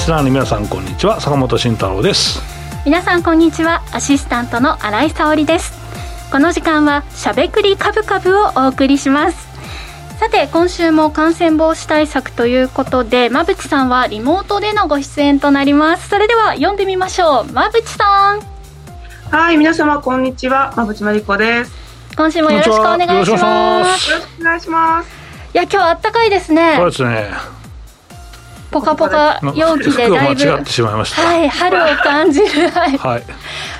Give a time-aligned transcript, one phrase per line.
[0.00, 1.20] スナーの皆さんこんにちは。
[1.20, 2.40] 坂本慎太郎です。
[2.86, 3.82] 皆さんこんにちは。
[3.92, 5.74] アシスタントの新井沙織です。
[6.32, 9.46] この時間はしゃべくりカブカブをお送りします。
[10.18, 16.08] さて今週も感染防止対策ということで馬淵さんはリモートでのご出演となります。
[16.08, 17.50] それでは読んでみましょう。
[17.50, 18.40] 馬淵さん。
[19.30, 20.72] はい皆様こんにちは。
[20.76, 21.72] 馬淵真理子です。
[22.16, 24.10] 今週もよろしくお願いします。
[24.10, 25.10] よろしくお願いします。
[25.52, 26.76] いや今日あったかいですね。
[26.78, 27.59] そうですね
[28.70, 32.68] ポカポカ陽気 でだいぶはい春を感じる。
[32.70, 33.22] はい、はい、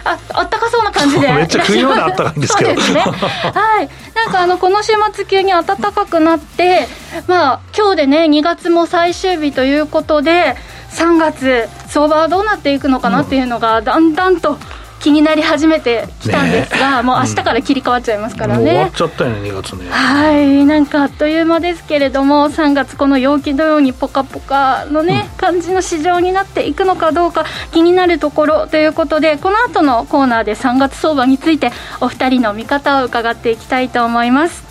[0.04, 1.28] ああったかそうな感じで。
[1.32, 2.70] めっちゃ冬まであったかいんですけど。
[2.70, 3.00] そうですね。
[3.00, 3.88] はい。
[4.14, 6.88] なんかあのこの週末急に暖かくなって
[7.26, 10.56] まあ今日でね2月も最終日ということで
[10.90, 14.58] 3月相場はどうなっていくのかなっていうのがだんだんと
[15.00, 19.90] 気になり始めてきたんですが、ね、もう明日から切り替わっちゃいますからね、うん、終わっちゃったよね2月ね。
[19.90, 34.70] はいなんかあっという間ですけれども3月この陽気のようにポカポカのね、うん、感じの市場になっていくのかどうか気になるところということでこの後のコーナーで3月相場についてお二人の見方を伺っていきたいと思います。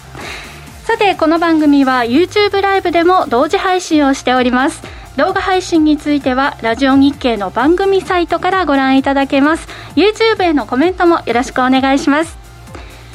[0.90, 4.82] さてこの番組は YouTube ライブでも同時配信をしております
[5.20, 9.68] 動画配信についてはラジオ日経の番組サイトからご覧いただけます。
[9.98, 12.38] YouTube へのコメントもよろしくお願いします。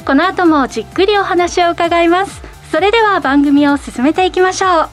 [0.05, 2.43] この後もじっくりお話を伺います。
[2.69, 4.89] それでは番組を進めていきましょう。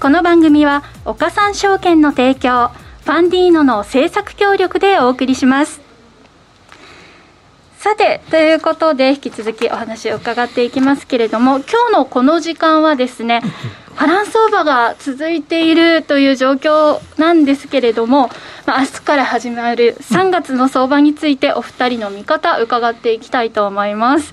[0.00, 5.82] この番組は岡三証券の提供ファンディーノの制作協力でお送りします。
[7.76, 13.40] さて、ということで、引き続きお話を伺っていきますけれども、今日のこの時間はですね、
[13.98, 18.30] 波乱相場が続いているという状況なんですけれども、
[18.64, 24.32] まあ、明日から始まる3月の相場についてお二人の見方伺っていきたいと思います。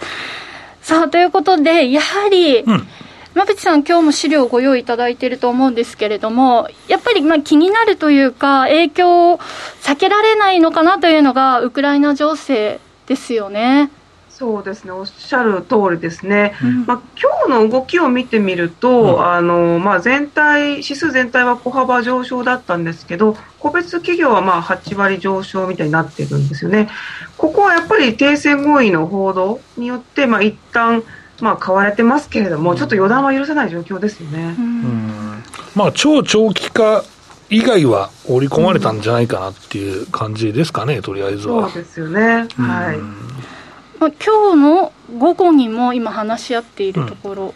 [0.84, 2.88] さあということでやはり、うん
[3.34, 9.40] 馬淵さん、今日も資料をご用意いただいていると思うんですけれども、やっぱりまあ気になるというか、影響を
[9.81, 13.90] 避けられないのかなというのが、ウクライナ情勢ですよね。
[14.38, 26.90] そうですね、おっしゃる通りですね、うん、まあ今日の動きを見てみると、うん、あのまあ、全体、指数全体は小幅上昇だったんですけど、個別企業はまあ8割上昇みたいになってるんですよね。
[27.38, 31.06] ここはやっぱり停戦合意の報道によって、まあ一旦
[31.40, 34.53] まあ買われてますけれども、ちょっと予断は許さない状況ですよね。
[34.59, 35.44] うん、
[35.75, 37.06] まあ、超長期化
[37.50, 41.69] 以外は織り込まれたんじゃないかなっていう感じですかね、とりあえずは。
[41.69, 42.47] そうですよね。
[42.57, 43.54] はい。
[44.00, 47.53] 今日の午後にも今話し合っているところ、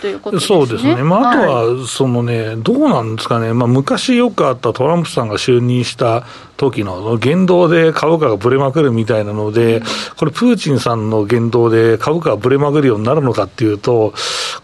[0.00, 9.82] ということ、ね、そうですね、まあ、あとは、そのね、どうなんですかね、まあ、昔よくあったトランプさんが就任した時の言動で株価がぶれまくるみたいなので、
[10.16, 14.12] これ、プーチンさんの言動で株価がぶれまくるようになるのかっていうと、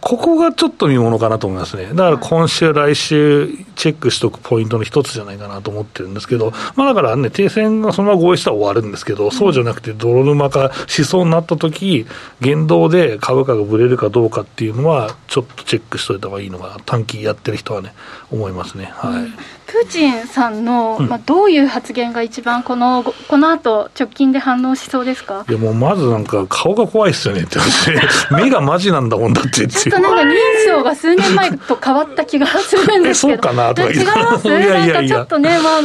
[0.01, 1.89] ここがちょっと見ものかなと思いますね。
[1.89, 12.07] だから今週、来週、チェックしておくポイントの一つじゃないかなと思ってるんですけど、まあだからね、停戦がそのまま合意したら終わるんですけど、そうじゃなくて、泥沼化しそうになった時
[12.41, 17.95] 言動で株価がぶれるかどうかっていうのは、ちょっとチェックしといた方がいいのかな、短期やってる人はね、
[18.31, 18.91] 思いますね。
[18.95, 19.33] はい。
[19.67, 25.45] プーチンさんの、まあ、どういう発言が一番この、この後直近で反応しそうですか？
[25.49, 27.59] いやもうまずなんか、顔が怖いっすよねって
[28.31, 35.17] 目がマジなんだもんだってちょっとなんか人相が数年前と変わった気がするんですけど、そうかなとか違います、 いやいやいや。
[35.17, 35.81] ちょっとね、まあ、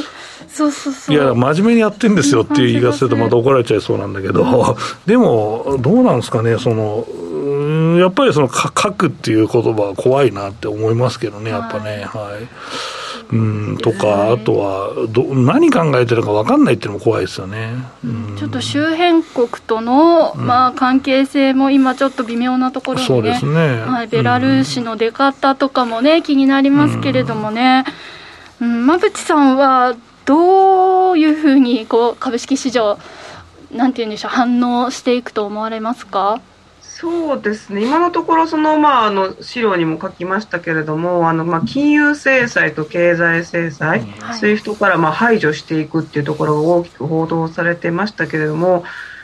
[0.47, 1.15] そうそうそう。
[1.15, 7.05] いや、真面目にやってんですよっていう言い方すると、また怒られちゃいそうなんだけど、でも、どうなんですかね、その
[7.99, 12.05] やっぱりその書くっていう言葉は怖いなって思いますけどね、やっぱね。
[12.05, 12.47] はい、はい
[13.31, 27.85] うんとか、あとはど、何考えてるか分かんないっていうのも怖いですよね、うん、ちょっと周辺国との、まあ、関係性も今、ちょっと微妙なところに、ね、そうですね、はい、ベラルーシの出方とかもね、気になりますけれどもね、
[28.59, 29.95] うん、馬淵さんは
[30.25, 32.99] どういうふうにこう株式市場、
[33.71, 36.41] なんていうんでしょう、反応していくと思われますか？
[37.01, 48.83] そうですね、今のところその、まあ、あの資料にも書きましたけれども、あのまあ、金融制裁と経済制裁、はい、SWIFT からまあ排除していくっていうところが大きく報道されてましたけれども、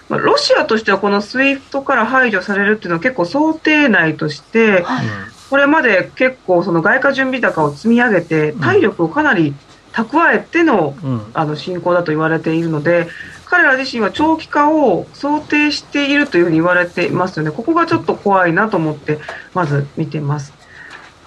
[0.09, 5.05] まあ、ロシアとしてはこの SWIFT から排除されるっていうのは結構想定内として、はい、
[5.51, 9.53] これまで結構その外貨準備高を積み上げて、体力をかなり
[9.93, 10.95] 蓄えての,、
[11.35, 13.07] あの進行だと言われているので、
[13.49, 19.19] 彼ら自身は長期化を想定しているというふうに言われていますよね、ここがちょっと怖いなと思って、
[19.53, 20.53] まず見てます。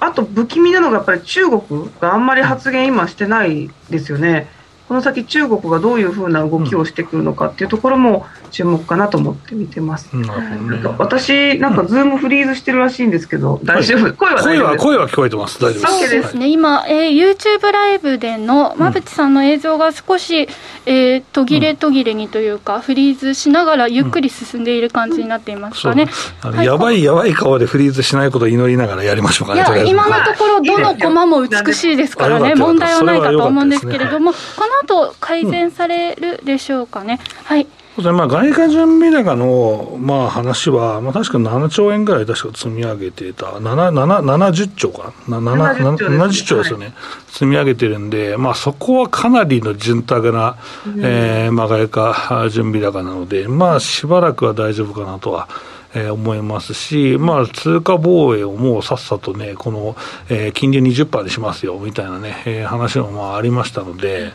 [0.00, 4.48] あと、不気味なのがやっぱり中国があんまり発言、今してないですよね。
[4.88, 10.14] この先中国がどういうふうな動きをしてくるのかっていうところも注目かなと思って見てます。
[10.16, 10.34] な
[10.98, 15.58] 私、なんかズームフリーズしてるらしいんですけど、大丈夫、声は声は声は聞こえてます。
[15.58, 15.86] 大丈夫です。
[15.86, 16.48] そうですね。
[16.48, 20.48] 今、えー、YouTube ライブでの馬淵さんの映像が少し、
[20.86, 26.08] えー、途切れ途切れにというか、フリーズしながらゆっくり進んでいる感じになっていますかね。
[26.62, 29.60] やばいやばい顔でフリーズしないことを祈りながらやりましょうかね。
[29.60, 34.38] いや今のところどの駒も美しいですからね、問題はないかと思うんですけれども、こ
[34.88, 37.20] の後改善されるでしょうかね。
[37.44, 37.66] はい。
[37.96, 46.94] まあ、外貨準備高の、まあ、話は、まあ、確か7兆円ぐらい確か積み上げてた、70兆かな、70, 70兆ですよね、
[47.28, 50.56] 積み上げてるんで、まあ、そこはかなりの潤沢な、
[50.86, 55.48] うん、えー、まあ、外貨準備高なので、まあ、しばらくは大丈夫かなとは。
[55.94, 59.96] えー、思いますし、まあ、通貨防衛をもうさっさとね、この、
[60.28, 64.32] えー、金利20%でしますよみたいなね、えー、話もまあありましたので、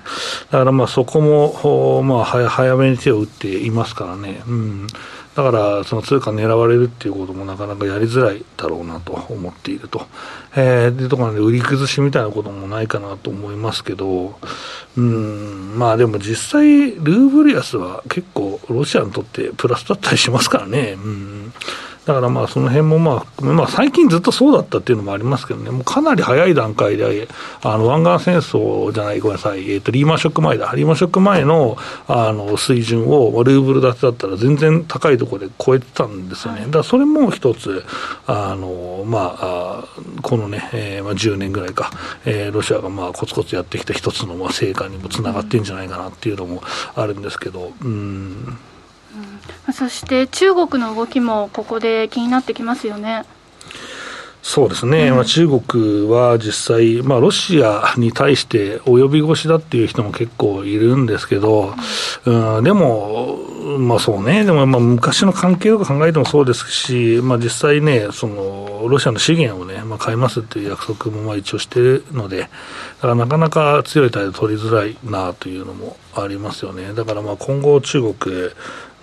[0.51, 4.41] だからまあそこも、まあ、早めに手を打っていますからね。
[4.47, 4.87] うん
[5.35, 10.07] だから、その通貨狙われるっていうこともなかなかやりづらいだろうなと思っていると。
[10.55, 14.39] えー、でところで売り崩しみたいなこともないかなと思いますけど、
[14.97, 20.95] うん、まあでも実際、ルーブル安は結構ロシアにとってプラスだったりしますからね。
[20.97, 21.53] うん
[22.05, 27.27] だからまあその辺もまあ、まあ、最近ずっとそうだったっていうのもありますけどね、もうかなり早い段階で、
[27.63, 37.83] あの湾岸戦争じゃない、ごめんなさい、えー、とリーマンショック前だ、リーマンショック前のあの水準をルーブル建てだったら全然高いところで超えてたんですよね、だからそれも一つ、
[38.27, 39.83] あのまあ、
[40.21, 41.89] このね、えーまあ、10年ぐらいか、
[42.25, 46.61] えー、ロシアがまあコツコツやってきた一つのまあ成果にもつながってんじゃないかなっていうのも
[46.95, 47.73] あるんですけど。
[47.81, 48.57] うん
[49.73, 53.23] そして中国の動きもここで気になってきますよね。
[54.45, 61.73] そうですね、うん、まあ、中国は実際、まあ、ロシアに対して及び腰だっていう人も結構いるんですけど、
[62.25, 63.39] うん、でも、
[63.79, 72.47] まあそうね、でもまあ昔の関係とか考えてもそうですし、まあ、実際ね、そのロシアの資源をね、まあ、買いますっていう約束もまあ一応してるので、だ
[73.01, 76.93] からなかなか強い態度取りづらいなというのもありますよね。
[76.93, 78.51] だからまあ今後中国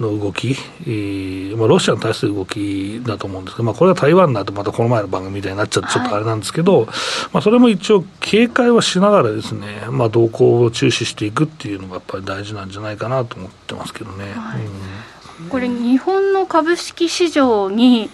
[0.02, 6.86] の動き、えーまあ、ロシアに対する動きだと思うんですけど、まあ、これは台湾になってまたこの前の番組みたいになっちゃってちょっとあれなんですけど、はい、
[7.32, 14.32] まあ、それも一応警戒はしながらですね、まあ、動向を注視していくっていうのがやっぱり大事なんじゃないかなと思ってますけどね。
[14.32, 14.62] はい。
[15.42, 18.10] うん、これ日本の株式市場に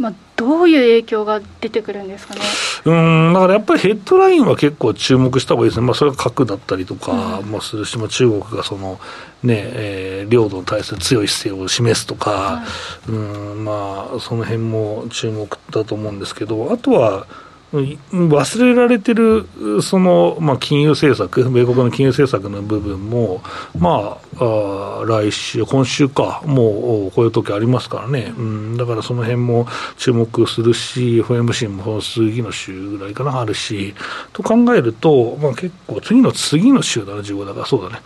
[0.00, 2.40] まあ、どういう影響が出てくるんですかね？
[2.86, 8.98] うんだからやっぱりヘッドラインは結構注目した方がいいですね、まあ、それは核だったりとかもするし、まあ、中国がその、
[9.42, 12.64] ねえー、領土に対する強い姿勢を示すとか、は
[13.08, 13.14] い、う
[13.60, 17.26] んまあ、その辺も注目だと思うんですけど、あとは、
[17.72, 19.46] 忘れられてる
[19.80, 23.42] その、まあ、金融政策、米国の金融政策の部分も、
[23.78, 33.94] まあ、あ来週、今週か、もうこういう時ありますからね、うん、だからその辺も注目するし、FMC も次の週ぐらいかな、あるし、
[34.32, 38.02] と考えると、まあ、結構、次の次の週だな、15だから、そうだね。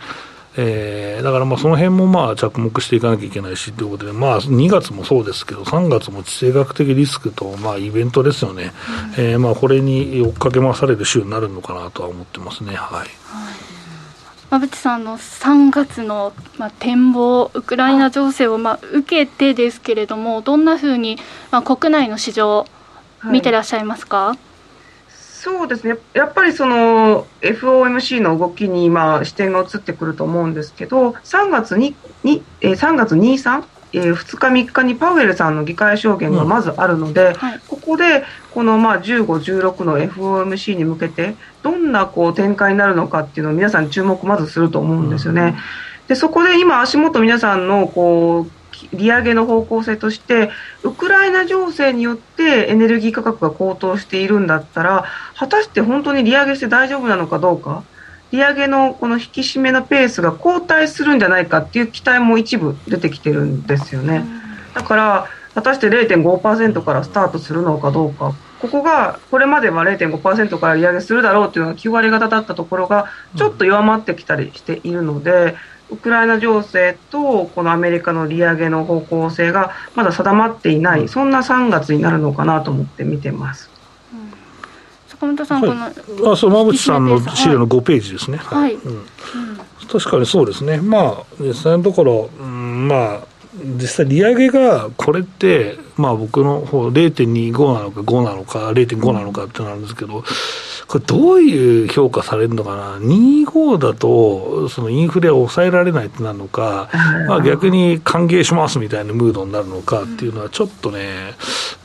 [0.57, 8.71] えー、だからまあその辺もまあ着目していかなきゃいけないしということで、まあ、2月もそうですけど、3月も地政学的リスクとまあイベントですよね、
[9.17, 12.73] うん、えー、まあこれに追っかけ回される週になるのかなとは思ってますね。
[12.73, 13.09] はい、はい。
[14.51, 21.17] 馬渕さんの3月の、まあ、展望、ウクライナ情勢を、まあ、受けてですけれども、どんなふうに、
[21.51, 22.65] まあ、国内の市場、
[23.23, 24.37] 見てらっしゃいますか、はい
[25.45, 38.23] そうですね、やっぱりその FOMC の動きに今視点が移ってくると思うんですけど、3月ににえ3月2、3、えー、2日、3日にパウエルさんの議会証言がまずあるので、うんはい、ここで
[38.55, 39.25] このまあ15、
[39.61, 45.41] 16の FOMC に向けて、どんなこう展開になるのかっていうのを皆さん注目まずすると思うんですよね。
[45.43, 48.51] うん、でそこで今、足元皆さんのこう
[48.93, 50.49] 利上げの方向性として
[50.83, 57.83] ウクライナ情勢によってエネルギー価格が高騰しているんだったら果たして本当に利上げして大丈夫なのかどうか
[58.31, 64.25] 利上げのこの引き締めのペースが後退するんじゃないかっていう期待も一部出てきてるんですよね。
[64.73, 75.55] だから果たして0.5%からスタートするのかどうかここがこれまでは0.5%から利上げするだろうというのが9割方だったところがちょっと弱まってきたりしているので、
[75.89, 83.69] ウクライナ情勢とこのアメリカの利上げの方向性がまだ定まっていない、そんな3月になるのかなと思って見てます。
[85.07, 88.37] 坂本さん、はい、このあそう馬渕さんの資料の5ページですね。
[88.37, 89.05] はい、うん、
[89.87, 93.19] 確かにそうですね、まあ、実際のところ、うん、まあ、
[93.63, 100.23] 実際、利上げがこれって、まあ、僕の方0.25なのか5なのか0.5なのかってなるんですけど、
[100.87, 106.89] これ、どういう評価されるのかな、25だと、そのインフレを抑えられないってなるのか、
[107.27, 111.33] まあ、逆に歓迎しますみたいなムードになるのかっていうのは、ちょっとね、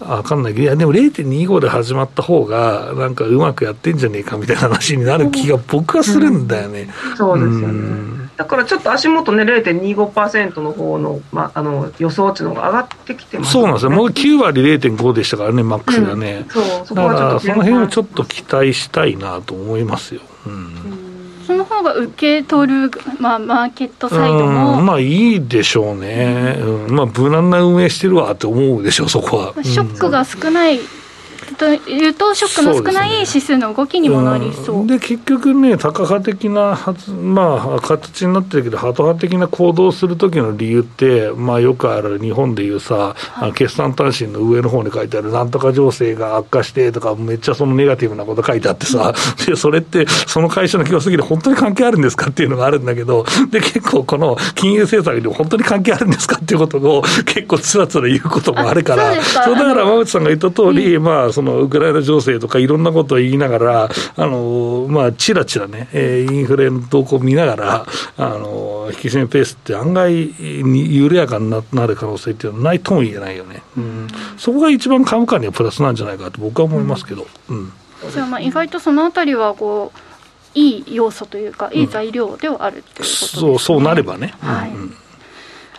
[0.01, 6.89] 分かんないけど、いや、でも0.25で始まった方が、なんかうまくやってんじゃねえかみたいな話になる気が僕はするんだよね。
[7.17, 8.20] そうですよね。
[8.41, 20.23] だからちょっと足元ね、0.25%の方の、まあ、あの予想値の方が上がってきてます、ね、そうなんですよ、もう9割0.5でしたからね、マックスがね、うん、そうそこはちょっとその辺をちょっと期待したいなと思いますよ。
[20.47, 21.11] うん、うん
[21.47, 24.81] その方が受け取る、まあ、マーケットサイドも。
[24.81, 29.65] まあいいでしょうね、うん、まあ無難な運営してるわって思うでしょう、そこは。
[29.65, 30.79] ショックが少ない
[31.57, 34.87] というと、ショックの少ない指数の動きにもなりそう。
[34.87, 49.15] で、ね、結局ね、タカ派的なはず、まあ、形になってるけど、ハト派的な行動をするときの理由って、まあ、よくある日本でいうさ、はい、決算単身の上の方に書いてある、なんとか情勢が悪化してとか、めっちゃそのネガティブなこと書いてあってさ、
[49.47, 67.87] でそれって、その会社の業績で本当に関係あるんですかっていうのがあるんだけど、で、結構、この金融政策に本当に関係あるんですかっていうことを、結構つらつら言うこともあるから、そうだから馬渕さんが言った通り、まあ、そのウクライナ情勢とかいろんなことを言いながら、あのまあ、ちらちらね、えー、インフレの動向を見ながら、
[68.19, 77.27] あの引き締めペースって案外に緩やかになる可能性っていうのはないとも言えないよね、うん、そこが一番株価にはプラスなんじゃないかと僕は思いますけど。
[77.49, 77.73] うん、
[78.13, 79.99] じゃあまあ意外とそのあたりはこう
[80.59, 84.95] いい要素というか、いい材料ではあるっていうことですね、そうそうなればね、はい、うん。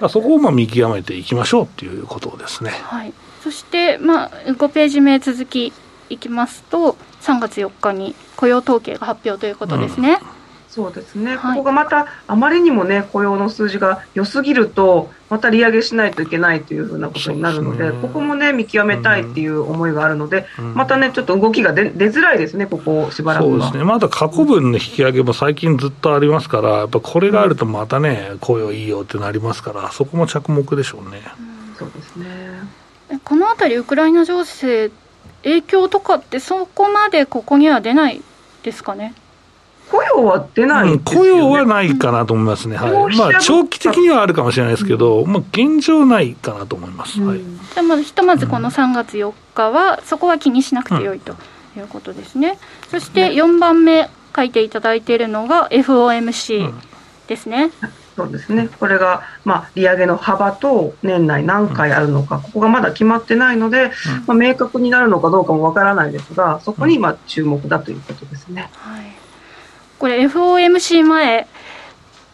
[0.09, 2.71] そこをまあ見極めていきましょうっていうことですね。
[2.71, 3.13] はい、
[3.43, 5.73] そして、まあ、5ページ目続き
[6.09, 10.19] いきますと、3月4日に雇用統計が発表ということですね。
[10.21, 10.27] うん、
[10.69, 23.83] そうですね、はい、ここがまたあまりにもね雇用の数字が良すぎるとまた利上げしないといけないというふうなことになるので、ここもね見極めたいっていう思いがあるので、うん、またねちょっと動きが出出づらいですねここしばらくそうですね。
[23.83, 31.21] まだ過去分の引き上げも最近ずっとありますからやっぱこれがあるとまたね雇用いいよってなりますからそこも着目でしょうね。
[31.39, 31.50] うん、
[33.19, 34.91] このあたりウクライナ情勢
[35.43, 38.21] 影響とかってそこまでここには出ない
[38.63, 39.13] ですかね？
[39.91, 51.35] 雇用は出ない、ねうん、雇用はないかなと思いますね、はい、まあ、長期的にはあるかもしれないですけど、うん、まあ、現状ないかなと思います、うん、はい、じゃまずひとまずこの3月4日は、そこは気にしなくてよいと
[51.75, 52.57] いうことですね、
[52.89, 56.73] そして4番目書いていただいているのが FOMC
[57.27, 57.71] ですね。
[58.23, 63.91] そうですね、これが、まあ、利上げの幅と年内何回あるのか、ここがまだ決まってないので、
[64.27, 68.69] まあ、明確になるのかどうかもわからないですが、そこにまあ注目だということですね。
[68.73, 69.05] はい、
[69.97, 71.47] これ、FOMC 前、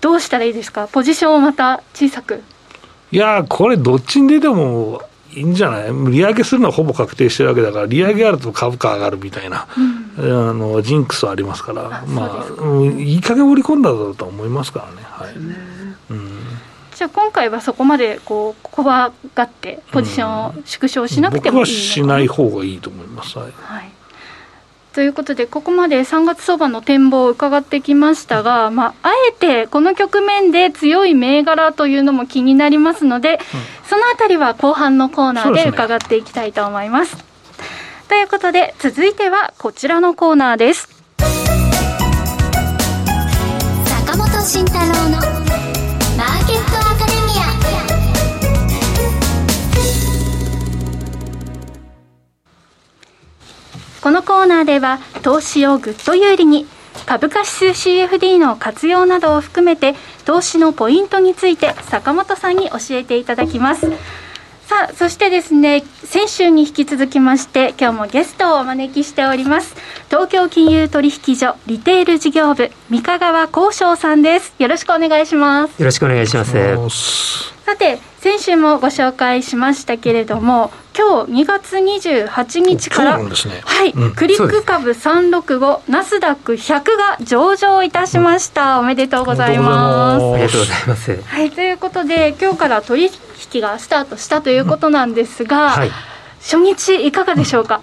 [0.01, 2.41] どうしたらいいですか、ポジションをまた小さく。
[3.11, 5.01] いやこれ、どっちに出ても
[5.33, 5.91] いいんじゃない？
[6.11, 9.67] 利上げするのはほぼ確定してるわけだから、利上げあると株価上がるみたいな、
[10.17, 15.03] うん、あのジンクスはありますから、あまあ、いい加減織り込んだだろうと思いますからね。
[15.03, 15.55] はい、うん、
[16.97, 23.37] じゃあ今回はそこまでこう怖がってポジションを縮小しなくてもいいのか、うん、僕はしない方がいいと思います。
[23.37, 23.91] はい、はい
[24.93, 33.39] ということで、ここまで3月相場の展望を伺ってきましたが、まあ、あえてこの局面で強い銘柄というのも気になりますので、うん、
[33.87, 37.11] そのあたりは後半のコーナーで伺っていきたいと思います。
[37.11, 37.23] すね、
[38.09, 40.89] ということで、続いてはこちらのコーナーです。
[43.85, 45.36] 坂本慎太郎の
[54.07, 56.65] このコーナーでは投資をぐっと有利に
[57.05, 63.91] 株価指数 CFD の活用などを含めて投資のポイントについて坂本さんに教えていただきます。
[64.65, 69.75] さあ、そしてですね、先週に引き続きまして、今日もゲストをお招きしております。
[70.07, 74.53] 東京金融取引所リテール事業部、三河川交渉さんです。
[74.57, 75.77] よろしくお願いします。
[75.77, 77.56] よろしくお願いします。
[77.67, 83.25] さて、先週もご紹介しましたけれども、今日2月28日から、ね、
[83.65, 88.79] はい、うん、クリック株365、ナスダック100が上場いたしました。
[88.79, 90.23] おめでとうございます。
[90.33, 91.21] ありがとうございます。
[91.21, 93.11] はい、ということで、今日から取
[93.53, 95.91] 引がスタートしたということなんですが、はい、
[96.39, 97.81] 初日いかがでしょうか？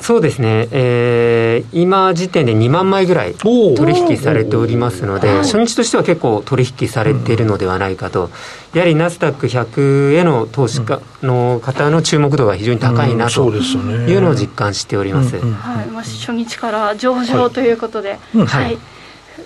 [0.00, 8.30] そうですね、えー、今時点で2万枚ぐらい取引されておりますので、初日としては結構取引されているのではないかと、
[8.74, 18.78] やはりナスダック100への投資家の方の注目度が非常に高いなというのを実感しております、はい、初日から上場ということで、はい、はい。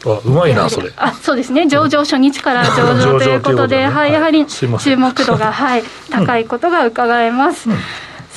[0.06, 0.92] あうまいなそれ。
[0.96, 1.66] あそうですね。
[1.66, 4.78] 上場初日から上場ということで、はい、やはり注目
[5.24, 7.76] 度が、はい、高いことが伺えます、うん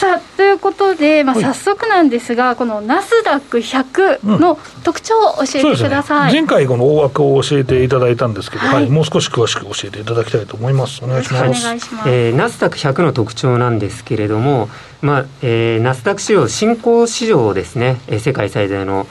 [0.02, 11.04] さあということで、まあ、早速なんですが、はい、このナスダック100の特徴を教えてください、うんね、前回、この大枠を教えていただいたんですけど、はい、はい、もう少し詳しく教えていただきたいと思います。
[11.04, 11.68] お願いします。
[11.68, 11.90] おます。
[12.08, 14.70] えー、ナスダック100の特徴なんですけれども、
[15.04, 19.06] まあえー、ナスダック市場、新興市場ですね、えー、世界最大の。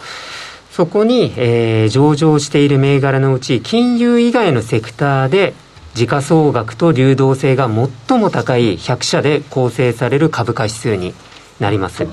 [0.73, 5.55] そこに、えー、上場している銘柄のうち、金融以外のセクターで
[5.95, 7.69] 時価総額と流動性が
[8.09, 11.15] 最も高い100社で構成される株価指数に
[11.59, 12.07] なります。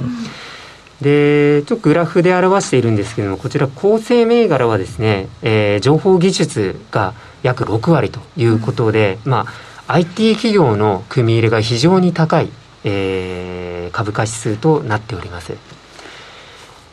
[1.01, 9.45] で、ちょっとグラフで表しているんですけれども、こちら構成銘柄はですね、えー、情報技術が約6割ということで、うん、ま
[9.87, 12.49] あ、IT 企業の組み入れが非常に高い、
[12.83, 15.53] えー、株価指数となっております。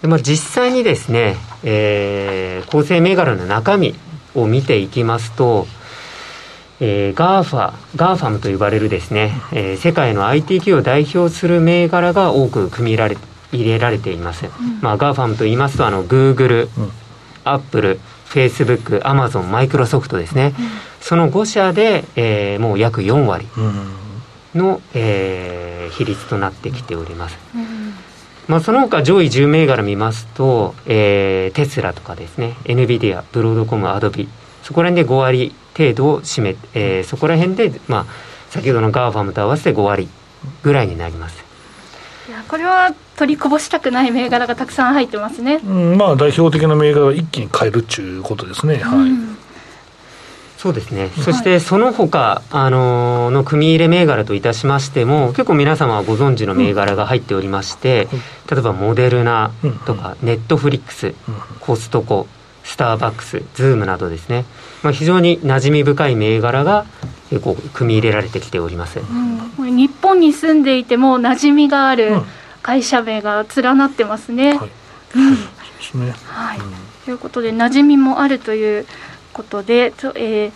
[0.03, 3.95] でまあ、実際にですね、えー、構成銘柄の中身
[4.35, 5.67] を見ていきますと、
[6.87, 13.17] えー、 GAFA、 GAFAM と呼ばれるですね、えー、世界の IT 企業を代表する銘柄が多く組み入れられ
[13.53, 14.45] 入れられています。
[14.45, 16.69] うん、まあ、 GAFAM と言いますと、あの、グーグル、
[17.45, 20.55] アップル、フェイスブック、アマゾン、マイクロソフトですね。
[20.59, 20.67] うん、
[21.01, 23.47] その5社で、えー、もう約4割
[24.55, 27.39] の、えー、比率となってきております。
[27.55, 27.95] うん。
[28.47, 34.29] まあ、その他上位10銘柄見ますと、えー、テスラとかですね、NVIDIA、ブロードコム、アドビ、
[34.63, 38.07] そこら辺で5割程度を占め、えー、そこら辺で、まあ、
[38.51, 40.09] 先ほどの GAFAM と合わせて5割
[40.63, 41.45] ぐらいになります。
[42.29, 49.11] いやこれは取りこぼしたくない銘柄がたくさん入ってますね、うん、まあ代表的な銘柄は一気に買えるっていうことですね、はい、
[50.65, 58.19] そうですね、そしてその他、あのー、の組み入れ銘柄といたしましても、結構皆様はご存知の銘柄が入っておりまして、うん、
[58.51, 59.51] 例えばモデルナ
[59.85, 61.15] とか、ネットフリックス、
[61.61, 62.27] コストコ、
[62.65, 64.45] スターバックス、ズームなどですね、
[64.83, 66.87] まあ、非常に馴染み深い銘柄が
[67.31, 72.23] 結構組み入れられてきております、うん、日本に住んでいても馴染みがある
[72.63, 74.57] 会社名が連なってますね。
[74.57, 74.71] はい、
[76.27, 76.59] はい、
[77.05, 78.87] ということで馴染みもあるという
[79.33, 80.53] ことで、えー、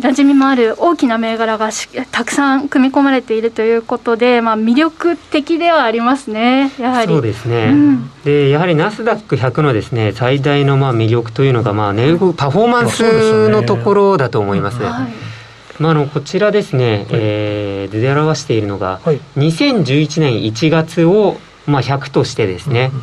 [0.00, 1.70] 馴染みもある大きな銘柄が
[2.10, 7.08] たくさん組み込まれているということで、まあ、魅力的ではありますね、やはり。
[7.08, 14.80] そうですね、うん、でやはりナスダック100のです、ね、最大のまあ魅力というのが、まあ、値動パフォーマンスのところだと思います。
[14.80, 23.02] まあ、あのこちらですね、はい、えー、図で表しているのが、はい、2011年1月を、まあ、100としてですね、うん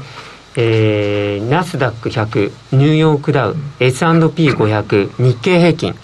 [0.59, 5.95] えー、ナスダック100、ニューヨークダウ、S&P500、日経平均、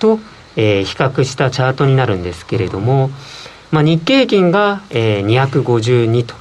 [0.00, 0.18] と、
[0.56, 3.10] えー、比較したチャートになるんですけれども、
[3.70, 6.34] まあ、日経平均が、えー、252と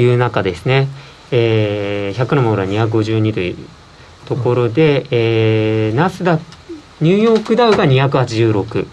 [0.00, 0.88] いう中ですね、
[1.30, 3.56] えー、100のモールは252という
[4.26, 6.38] ところで、うん、えー、ナスダ
[7.00, 8.88] ニューヨークダウが286、うん、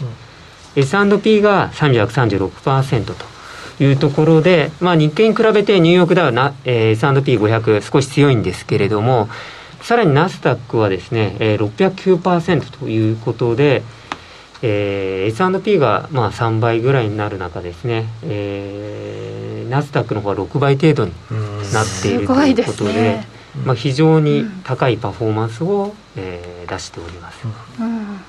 [0.75, 9.29] S&P が336%というところで、まあ、日経に比べてニューヨークダウな、えー、S&P500 少し強いんですけれども、
[9.81, 13.83] さらにナスダックはですね、えー、609%ということで、
[14.61, 21.13] えー、S&P がまあ3倍ぐらいになる中ですね、えー、ナスダックの方は6倍程度に
[21.73, 23.27] なっているということで、ね、
[23.65, 27.39] まあ、非常に高いパフォーマンスを、えー、出しております。
[27.79, 28.21] うん、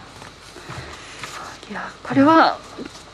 [1.70, 2.58] いやこれは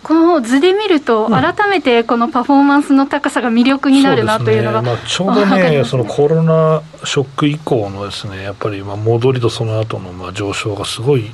[0.09, 4.89] この図で見ると、改めてこのパフォーマンスの高さが魅力になるなというのが、ね。
[4.89, 11.31] まあ、ちょうどね、そのコロナショック以降のですねやっぱりまあ戻りとその後のまの上昇がすごい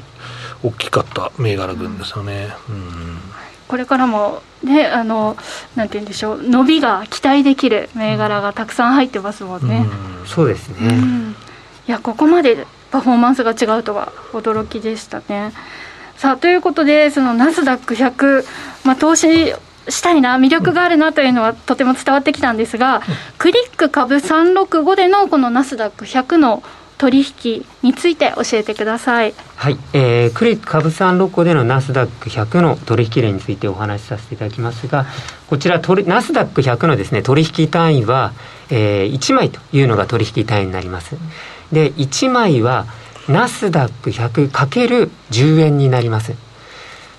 [0.64, 2.48] 大きかった銘柄群ですよね。
[2.68, 3.20] うん、
[3.68, 5.37] これからもね、あの
[5.76, 9.87] なんて言うんでしょう、伸びが期待できる銘柄がたくさん入ってますもんね。
[10.20, 11.37] うん、そうですね、うん、
[11.87, 15.52] いや、ここまでパフォーマンスが違うとは驚きでしたね。
[16.16, 18.44] さあということでそのナスダック100、
[18.85, 19.55] まあ、投資
[19.88, 23.03] したいな、魅力があるなというのはとても伝わってきたんですが、
[23.38, 26.62] クリック株365でのこのナスダック100の
[26.96, 29.35] 取引について教えてください。
[29.57, 35.07] はい、えー、クリック株365でのナスダック100の取引例についてお話しさせていただきますが、
[35.48, 38.33] こちらナスダック100のですね取引単位は、
[38.70, 41.16] えー、1枚というのが取引単位になります。
[41.72, 42.87] で、1枚は
[43.28, 46.34] ナスダック 100×10 円になります。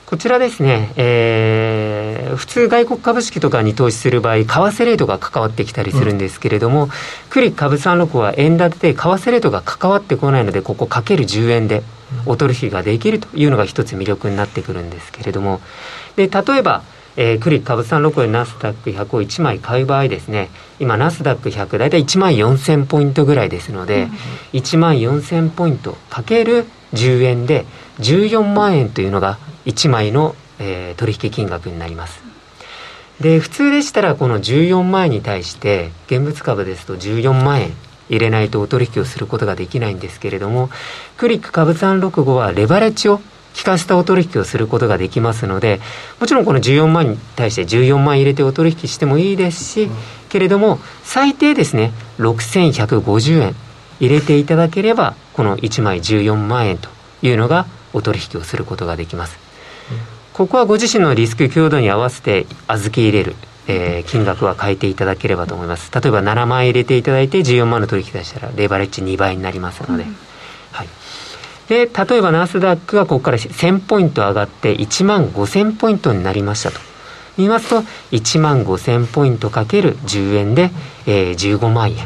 [0.05, 6.89] こちらですね、えー、普通外国株式とかに投資する場合、為替レートが関わってきたりするんですけれども、うん、
[7.31, 11.81] クリック株365は円建てで為替レートが関わってこないので、ここかける10円で
[12.27, 15.59] お取引ができるというのが一つ魅力になってくるんですけれども、
[16.17, 16.83] で、例えば、
[17.17, 20.49] えー、クリック株365でナスダック100を1枚買う場合ですね、
[20.79, 27.65] 今、ナスダック100、大体1万4000ポイントぐらいですので、うん、1万4000ポイントかける10円で、
[27.99, 32.21] 14万円というのが1枚の、えー、取引金額になります。
[33.21, 37.71] で、普通でしたら、この14万円に対して、現物株ですと14万円
[38.09, 40.69] 入れないとお取引をすることができないんですけれども、
[41.17, 43.21] クリック株365はレバレッジを
[43.57, 45.79] 効かせたお取引をすることができますので、
[46.19, 49.95] もちろんこの14万に対して14万入れてお取引してもいいですし、うん、
[50.29, 53.55] けれども、最低ですね、6150円
[53.99, 56.89] 入れていただければ、この1枚14万円と
[57.21, 59.39] いうのがお取引をすることができます。
[59.89, 59.97] うん、
[60.33, 63.35] ここはご自身のリスク強度に合わせて預け入れる。
[63.67, 65.91] えー、金額は変えていただければと思います。
[65.91, 70.03] 例えば7万円入れていただいて14万の取引出したらレバレッジ2倍になりますので。
[70.03, 70.15] うん
[71.67, 76.79] で、例えばナスダックがここから1000ポイント上がって1万5000ポイントになりましたと。
[77.37, 80.71] 見ますと、1万5000ポイントかける10円で、
[81.05, 81.97] えー、15万円。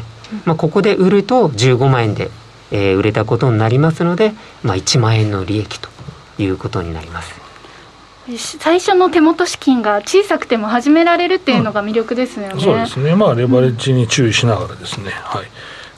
[0.44, 2.30] まあ、ここで売ると15万円で、
[2.70, 5.88] えー、売れたことになりますので、まあ、1万円の利益と
[6.38, 7.40] いうことになります。
[8.36, 15.46] 最初の手元資金が小さくても始められるっていうのが魅力ですよね、うん、そうですね、まあ、レバレッジに注意しながらですね、はい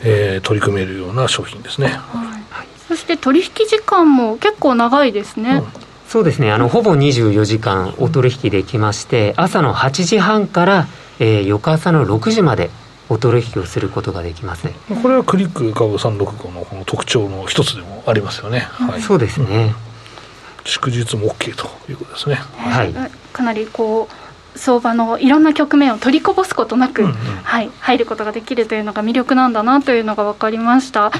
[0.00, 1.88] えー、取り組めるような商品ですね。
[1.88, 5.56] はいそして取引時間も結構長いですね。
[5.56, 5.66] うん、
[6.08, 6.52] そうですね。
[6.52, 10.86] あのほぼ24時間お取引できまして朝の8時半から、
[11.18, 12.70] えー、翌朝の6時まで
[13.08, 19.74] お取引をすることができます、ね、これはクリック株365のこの特徴の一つでもありますよね、はい、そうですね、
[20.64, 22.94] 祝日も OK ということですね、はい、
[23.32, 31.10] かなりこう相場のいろんな局面を取りこぼすことなく、うんうん、はい、入ることができるというのが魅力なんだなというのが分かりました。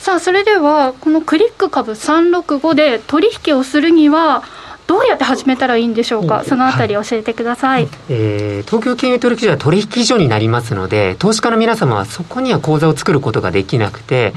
[0.00, 4.42] さあそれではこのクリック株365で取引をするには
[4.86, 14.32] どうやって始めたらいいんでしょうか、そのあたり教えてください、はい、えー、東京金融取引所は取引所になりますので、投資家の皆様はそこには口座を作ることができなくて、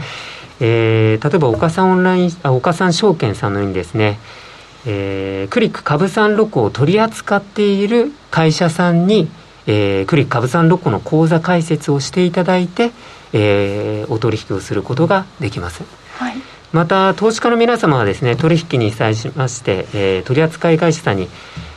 [0.60, 4.20] えー、例えば岡さんオンラインあ岡さん証券さんのようにですね、
[4.86, 9.30] えー、クリック株365を取り扱っている会社さんに、
[9.66, 12.92] えー、クリック株365の口座開設をしていただいて、
[13.34, 15.84] えー、お取引をすることができます。
[16.18, 16.36] はい
[16.74, 21.30] また投資家の皆様はですね取引に際しまして、えー、取扱会社さんに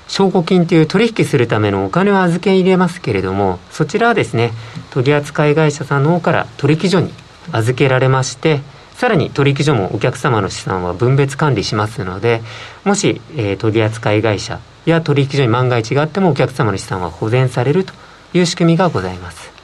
[0.08, 4.52] 証拠金という取引するためのお金を預け入れますけれどもそちらはですね
[4.90, 7.12] 取扱会社さんの方から取引所に
[7.52, 8.60] 預けられまして
[8.94, 12.40] さらに取引所もお客様の資産は分別管理しますので
[12.84, 17.92] もし、えー、取扱会社や取引所に万が一があってもお客様の資産は保全されると
[18.32, 19.55] いう仕組みがございます。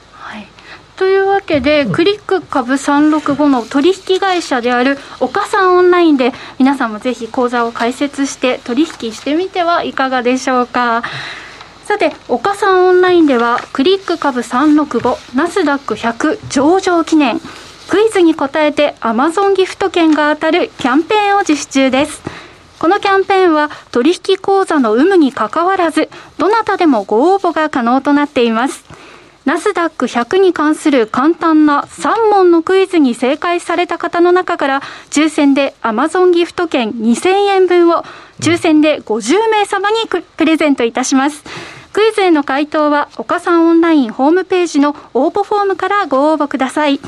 [0.95, 11.03] というわけで、クリック株365の取引会社である岡さんオンラインで、皆さんもぜひ口座を開設して取引してみてはいかがでしょうか。
[11.85, 17.41] さて、岡さんオンラインでは、クリック株365、ナスダック100上場記念、
[17.89, 22.21] クイズに答えてアマゾンギフト券が当たるキャンペーンを実施中です。
[22.79, 28.83] このキャンペーンは取引口座の有無にかかわらず、どなたでもご応募が可能となっています。
[29.45, 38.05] ナスダック100に関する簡単な3問のクイズに正解された方の中から、抽選でアマゾンギフト券2000円分を、
[38.39, 41.43] 抽選で50名様にプレゼントいたします。
[41.91, 47.01] クイズへの回答は、岡さんオンラインホームページの応募フォームからご応募ください。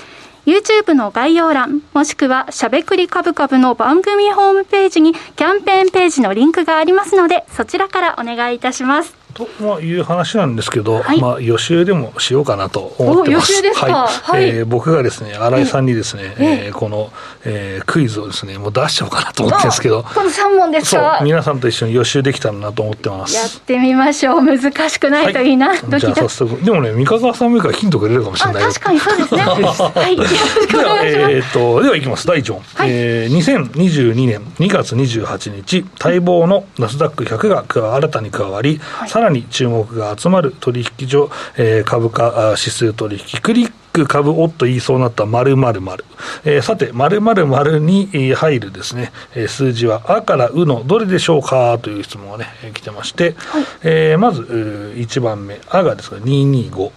[0.46, 9.25] YouTube の概要欄、もしくはしゃべくりかぶかぶの番組ホームページにキャンペーンページのリンクがありますので、そちらからお願いいたします。
[9.36, 13.54] とまあ、いう話なんですけど、はい、まあ、予習でもしようかなと思ってます。
[13.74, 17.12] はい、えー、僕がですね、新井さんにですね、ええー、この、
[17.44, 21.20] えー、クイズをですね、もう出しちゃおうかなと思ってるんですけど、この3問ですか？
[21.22, 23.36] 皆さんと一緒に予習できたらなと思ってます。
[23.36, 24.42] やってみましょう。
[24.42, 25.68] 難しくないといいな。
[25.70, 26.64] はい、じゃあ早速。
[26.64, 29.42] でもね、三川さんもいいからヒントくれるかもしれない確かにそうですね。
[29.44, 30.16] はい。
[30.16, 31.32] よろしくお願いします。
[31.32, 32.26] えー、っと、ではいきます。
[32.26, 32.62] 第1問。
[32.76, 37.50] はい、えー、2022年2月28日、待望のナスダック100
[37.82, 46.06] が新たに加わり、はい、さらに注目がが集まる取引所、えー、株価指数取引、クリック株をと言いそうになった〇〇〇。
[46.46, 56.92] えー、さて、〇〇〇に入るですね、えー、数字は、あからうのどれでしょうかという質問がね、来てまして、はい、えー、まず、1番目、あがですが225、うん、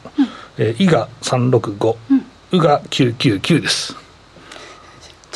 [0.58, 4.08] えー、いが365、うん、うが999です。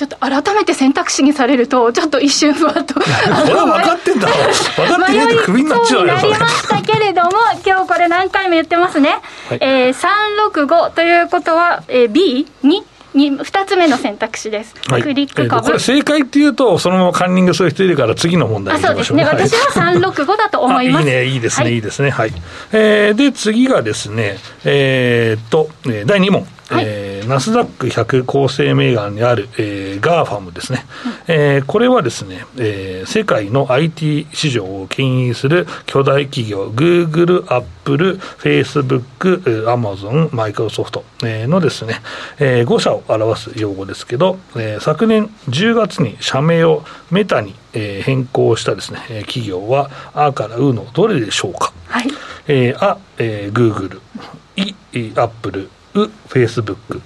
[0.02, 2.94] ちょっと改めて選択肢にされると、ちょっと一瞬ふわっと。
[2.94, 3.00] こ
[3.46, 4.34] れは分かってんだろ。
[4.34, 6.14] 分かってないとクビになっちゃうよ。
[6.14, 7.30] なりましたけれども、
[7.64, 9.20] 今日これ何回も言ってますね。
[9.48, 12.82] はい、えー、365ということは、えー、B に
[13.14, 21.04] 2つ目の選択肢です、はい、クリック株、えー、これ正解っていうとそのままカンニングする人いるから次の問題いきましょう、ね、そうですね、私は365だと思います。
[21.06, 21.26] いいね。
[21.26, 22.10] いいですね、はい、いいですね。
[22.10, 22.32] はい、
[22.72, 25.68] えー、で次がですねえー、っと
[26.06, 26.46] 第2問。
[26.72, 30.84] はい、えー、ナスダック100構成銘柄にある、えー、 GAFAM ですね、
[31.28, 42.00] うん、えー、これはですね、えー、世界の IT 市場を牽引する巨大企業、グーグル、アップル、フェイスブック、アマゾン、マイクロソフトのですね、
[42.38, 51.72] えー、5社を表す用語ですけど、えー、昨年10月に社名をメタに、えー、変更したですね、企業は、アからウのどれでしょうか。
[51.88, 52.08] はい。
[52.48, 54.02] えー、ア、えー、グーグル、
[54.56, 54.74] イ、
[55.16, 57.02] アップル、うフェイスブック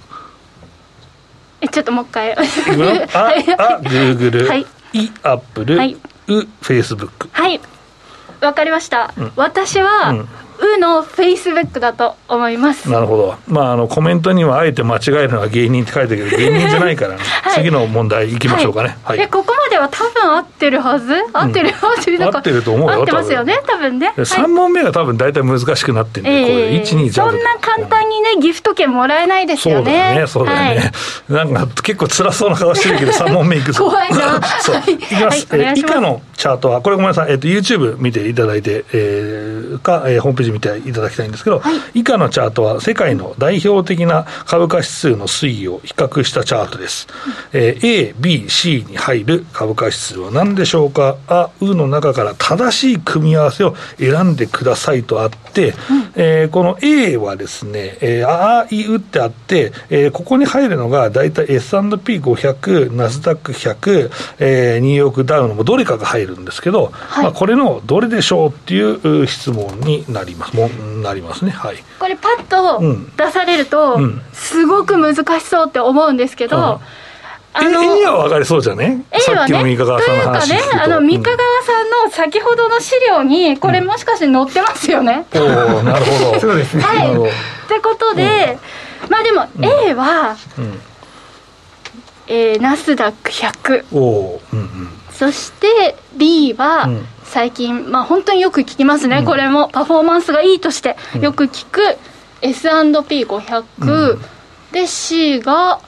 [1.61, 2.33] えちょっともう一回。
[2.37, 7.59] あ、あ、グーグル、はい、い、アップル、はい、う、フェイスブックはい。
[8.41, 12.89] わかりました、うん、私は、うんうのフェイスブックだと思います。
[12.91, 21.13] なるほど、まあ、あのコメントにはあえて間違えるのは芸人って書いてるけど 芸人じゃないからね、はい、次の問題いきましょうかね、はい、はい、ここまでは多分合ってるはず。
[21.33, 23.99] 合ってる、合ってる合ってると思うよ合ってますよね多分。
[23.99, 30.25] ね、3問目が多分大体難しくなってるんで、えー、これ12そんな簡単にねギフト券もらえないですよね。
[30.27, 30.91] そうだよね、ね。
[31.29, 33.85] はい、なんか結構辛そうな顔してるけど3問目いくぞ。
[33.85, 34.41] 怖いな。
[34.59, 34.77] そう。
[34.91, 34.97] い。
[34.97, 47.07] きます,、え以下のチャートはこれごめんなさい、えーと、YouTube 見ていただいて、えー、か、えー、ホームページ見ていただきたいんですけど、はい、以下のチャートは世界の代表的な株価指数の推移を比較したチャートです、
[47.53, 51.17] うん、えー、A、B、C に入る株価指数は何でしょうか？
[51.27, 55.75] あ、うの中から正しい組み合わせを選んでくださいとあって、うん、
[56.15, 70.55] えー、この A はですね、えー、あ、い、うってあって、えー、ここに入るのが大体 S&P500、ナスダック100、えー、ニューヨークダウのどれかが入るんですけど、はい、まあ、これのどれでしょうっていう質問になります。
[70.57, 70.67] も
[71.01, 71.51] なりますね。
[71.51, 71.83] はい。
[71.99, 72.81] これパッと
[73.15, 76.63] 出されると、うん、すごく難しそうって思うんですけど、うん。
[77.59, 85.25] あの絵には分かりそうじゃね、絵はね、というかね、あの三河川さんの先ほどの資料に、これ、もしかして載ってますよね。
[85.33, 86.83] うん、おなるほど、 そうですね。
[86.83, 88.59] はい、ってことで、
[89.09, 90.81] まあでも、A は、うん、
[92.27, 93.85] えー、ナスダック100。
[93.91, 96.89] おうんうんそして B は、
[97.23, 101.81] 最近、まあ本当によく聞きますね、これもパフォーマンスがいいとしてよく聞く
[102.41, 104.19] S&P500、
[104.71, 105.79] で C が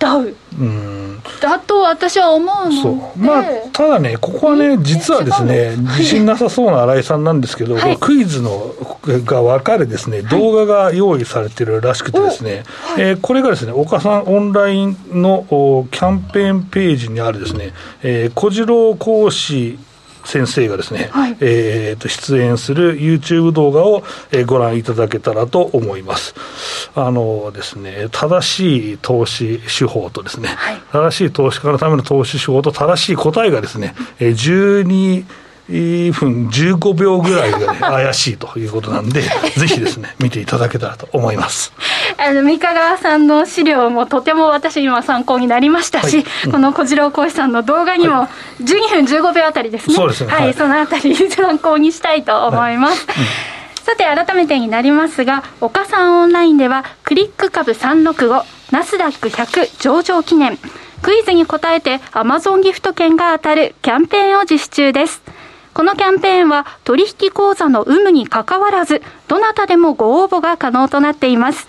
[0.00, 15.44] ダウ、うん、だと私は思うのまあ、ただね、ここはね、実はですね、自信なさそうな新井さんなんですけど、はい、クイズのが分かるですね、動画が用意されてるらしくてですね、はい、えー、これがですね、岡さんオンラインの
[15.90, 19.78] キャンペーンページにあるですね、えー、小次郎講師
[20.30, 26.34] 先生がですね、はい、えー、と出演する YouTube 動画を、えー、ご覧いただけたらと思います。
[26.94, 35.24] あのですね、正しい投資手法とですね、はい、正しい投資家のための投資手法と正しい答えがですね、えー、12
[35.70, 41.72] 1分15秒ぐらいが、ね、 怪しいということなんで、ぜひですね、見ていただけたらと思います。
[42.22, 48.28] あの、三河川さんの資料もとても私今参考になりましたし、はいうん、この小次郎講師さんの動画にも
[48.60, 49.94] 12分15秒あたりですね。
[49.94, 50.30] そうですね。
[50.30, 53.06] はい、はい、そのあたり参考にしたいと思います。
[53.06, 60.58] はいうんさて改めてになりますが岡さんオンラインではクリック株365ナスダック100上場記念
[61.02, 65.22] クイズに答えてアマゾンギフト券が当たるキャンペーンを実施中です
[65.72, 71.68] このキャンペーンは取引口座の有無にかかわらず、どなたでもご応募が可能となっています。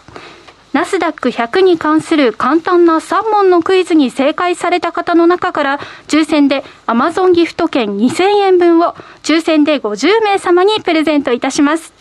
[0.74, 11.94] ナスダック100に関する簡単な3問のクイズに正解された方の中から、抽選で Amazon ギフト券2000円分を抽選で50名様にプレゼントいたします。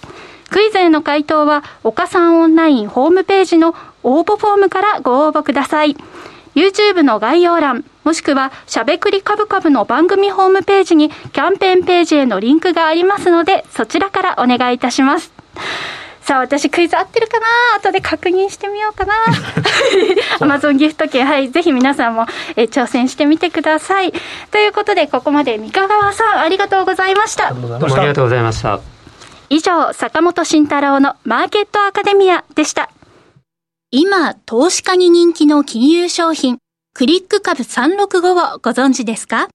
[0.50, 5.96] クイズへの回答は、岡さんオンラインホームページの応募フォームからご応募ください。
[6.54, 15.32] YouTube の概要欄、もしくは、しゃべくりカブカブの番組ホームページに、キャンペーンページへのリンクがありますので、そちらからお願いいたします。
[16.30, 17.46] さあ、私クイズ合ってるかな？
[17.78, 19.14] 後で確認してみようかな。
[20.38, 24.12] アマゾンギフト券、はい、ぜひ皆さんも、え挑戦してみてください。
[24.52, 27.52] ということで、ここまで三河川さん、ありがとうございました。
[27.52, 28.78] どうもありがとうございました。
[29.48, 32.90] 以上、坂本慎太郎のマーケットアカデミアでした。
[33.90, 36.58] 今、投資家に人気の金融商品、
[36.94, 39.48] クリック株365をご存知ですか？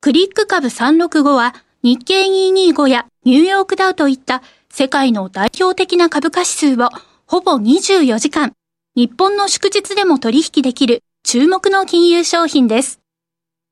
[0.00, 1.54] クリック株365は
[1.84, 4.42] 日経225やニューヨークダウといった
[4.76, 6.88] 世界の代表的な株価指数を
[7.26, 8.54] ほぼ24時間、
[8.96, 12.98] 日本の祝日でも取引できる注目の金融商品です。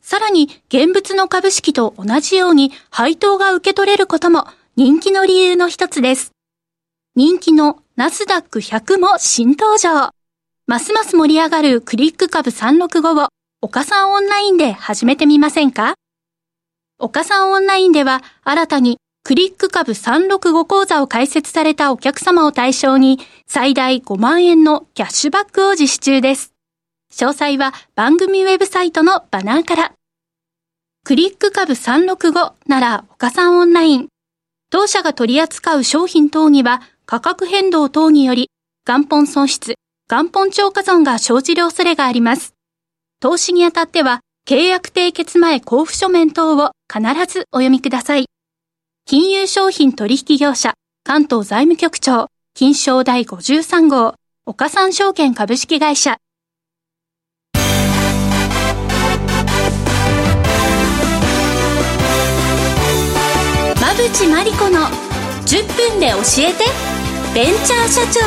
[0.00, 6.30] さらに現物の株式と同じように配当が受け取れることも人気の理由の一つです。
[7.16, 10.12] 人気のナスダック100も新登場。
[10.68, 13.28] ますます盛り上がるクリック株365を
[13.60, 15.94] 岡さんオンラインで始めてみませんか？
[17.00, 26.52] 岡さんオンラインでは新たにクリック株365講座を開設されたお客様を対象に最大5万円のキャッシュバックを実施中です。
[27.12, 29.92] 詳細は番組ウェブサイトのバナーから。
[31.04, 34.08] クリック株365なら岡さんオンライン。
[34.70, 38.50] 当社が取り扱う商品等には価格変動等により
[38.88, 39.74] 元本損失、
[40.10, 42.54] 元本超過損が生じる恐れがあります。
[43.20, 48.31] 投資にあたっては契約締結前交付書面等を必ずお読みください。
[49.04, 54.14] 金融商品取引業者関東財務局長金賞第53号
[54.46, 56.18] 岡三証券株式会社。
[63.76, 64.80] 馬淵真理子の
[65.46, 66.64] 10分で教えて
[67.34, 68.20] ベンチャー社長。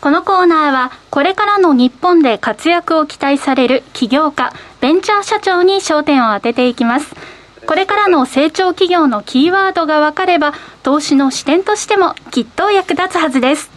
[0.00, 7.37] このコーナーはこれからの日本で活躍を期待される起業家ベンチャー社長に焦点を当てていきます。
[7.68, 13.70] これからの成長企業のキーワードが分かれば投資の視点としてもきっと役立つはずです。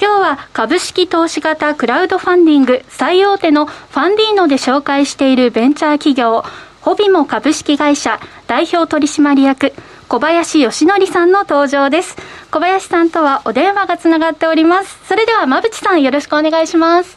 [0.00, 6.42] 今日は株式投資型クラウドファンディング最大手のファンディーノで紹介しているベンチャー企業
[6.80, 9.74] ホビモ株式会社代表取締役
[10.08, 12.16] 小林義則さんの登場です。
[12.50, 14.98] 小林さんとはお電話がつながっております。
[15.06, 17.16] それでは馬淵さんよろしくお願いします。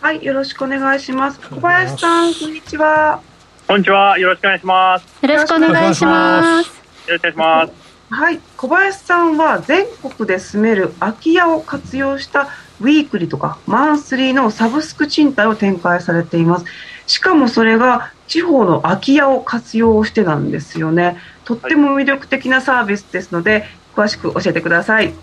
[0.00, 1.40] はいよろしくお願いします。
[1.40, 3.29] 小林さんこんにちは。
[3.70, 4.18] こんにちは。
[4.18, 5.24] よろしくお願いします。
[5.24, 6.66] よろしくお願いします。
[7.06, 7.72] よろしくお願いします。
[8.10, 12.48] はい、小林さんは全国で住める空き家を活用した
[12.80, 16.64] ウィークリーとかマンスリーのサブスク賃貸を展開されています。
[17.06, 21.18] しかもそれが地方の空き家を活用してなんですよね。
[21.44, 25.14] とっても魅力的なサービスですので、詳しく教えてください。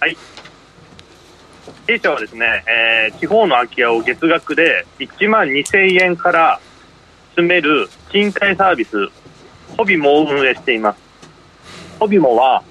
[0.00, 0.18] はい。
[1.86, 6.60] 弊社はですね、えー、地方の空き家を月額で1万2000円から
[7.36, 9.08] 住める賃貸サービス、
[9.76, 10.98] ホビモを運営しています。
[11.98, 12.62] ホビモは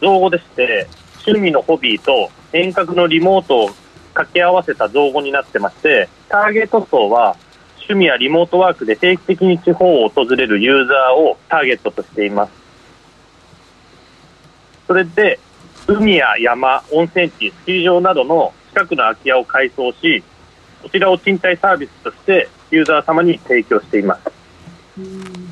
[0.00, 0.88] 造語でして、
[1.26, 3.68] 趣味のホビーと遠隔のリモートを
[4.14, 7.36] 掛け合わせた造語になってまして、ターゲット層は
[7.76, 12.52] 趣味やリモートワークで定期的に地方を訪れるユーザーをターゲットとしています。
[14.88, 15.38] それで、
[15.86, 20.24] 海や山、温泉地、スキー場などの近くの空き家を改装し、
[20.82, 24.22] こちらを賃貸サービスとしてユーザー様に提供しています。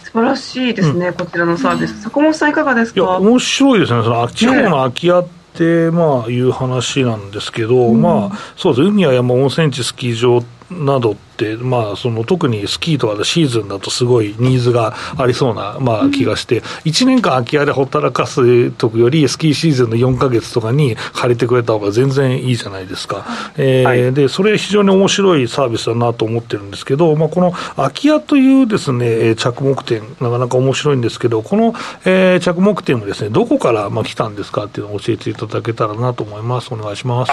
[0.04, 2.02] 素晴らしいですね、うん、こちらのサービス。
[2.02, 3.00] 坂本さんいかがですか？
[3.00, 4.02] いや面白いですね。
[4.02, 8.88] その地方の空き家ってまあいう話なんですけど、まあそうです。
[8.88, 11.16] 海や山温泉地スキー場など、
[11.60, 23.24] まあ、その特にスキーとかシーズンだとすごいニーズがありそうな、まあ、気がして、うん、1年間空き家でほったらかすとくより、スキーシーズンの4か月とかに借りてくれた方が全然いいじゃないですか、
[23.56, 36.72] えー、はい、でそれ、非常に面白いサービスだなと思ってるんですけど、まあ、この空き家というですね着目点、なかなか面白いんですけど、この、えー、着目点もですねどこからまあ来たんですかっていうのを教えていただけたらなと思います。
[36.72, 37.32] お願いします。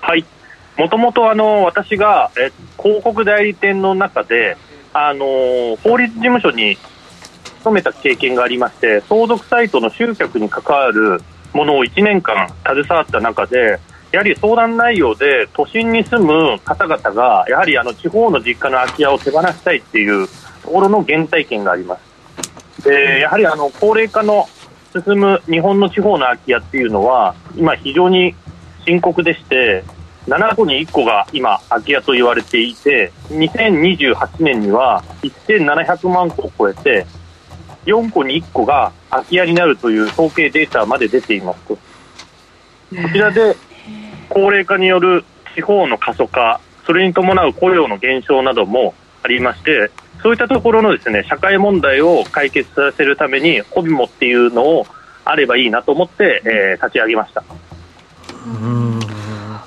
[0.00, 0.24] はい
[0.82, 4.56] もともとあの私がえ広告代理店の中で
[4.92, 6.76] あの法律事務所に
[7.60, 13.78] 勤めた経験がありまして相続サイトの集客に関わるものを1年間携わった中で
[14.10, 20.26] やはり相談内容で都心に住む方々がやはりあの地方の実家の空き家を手放したいっていう
[20.64, 21.96] ところの原体験がありま
[22.76, 22.82] す。
[22.82, 24.48] でやはりあの高齢化の
[24.92, 28.34] 進む日本の地方の空き家っていうのは今非常に
[28.84, 29.84] 深刻でして
[30.26, 37.06] 7個に1個が今、空き家と言われていて、2028年には1700万個を超えて、
[37.86, 41.76] 4個に1個が空き家になるという統計データまで出ていますこ
[43.12, 43.56] ちらで
[44.28, 45.24] 高齢化による
[45.56, 49.90] 地方の過疎化、それに伴う雇用の減少などもありまして、
[50.22, 54.86] そういったところのですね社会問題を解決させるために、ホビモっていうのを
[55.24, 57.42] あればいいなと思って、えー、立ち上げました。
[58.46, 59.21] うん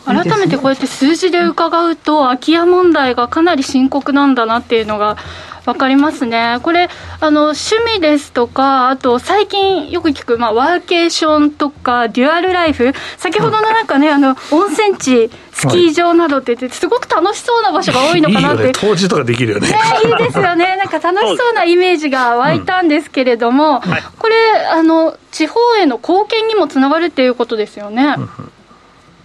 [0.05, 5.17] 改めてこうやって数字で伺うと、空き家問題がかなり深刻なんだなっていうのが
[5.65, 6.89] 分かりますね、これ、
[7.19, 24.35] あの趣味ですとか、あと最近よく聞く、まあ、ワーケーションとか、デュアルライフ、先ほどのなんかね、あの温泉地、スキー場などって言って、すごく楽しそうな場所が多いのかなって、いいね、当時とかできるよね、ねいいですよね、なんか楽しそうなイメージが湧いたんですけれども、うんはい、これ
[24.71, 28.15] あの、地方への貢献にもつながるっていうことですよね。
[28.17, 28.51] うん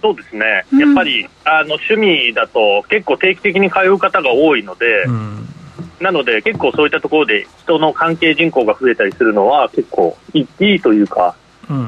[0.01, 5.47] そうですね、やっぱり、あの趣味だと結構定期的に通う方が多いので、うん、
[5.99, 11.35] なので結構そういったところで人の関係人口が増えたりするのは結構いいというか、
[11.69, 11.87] うん、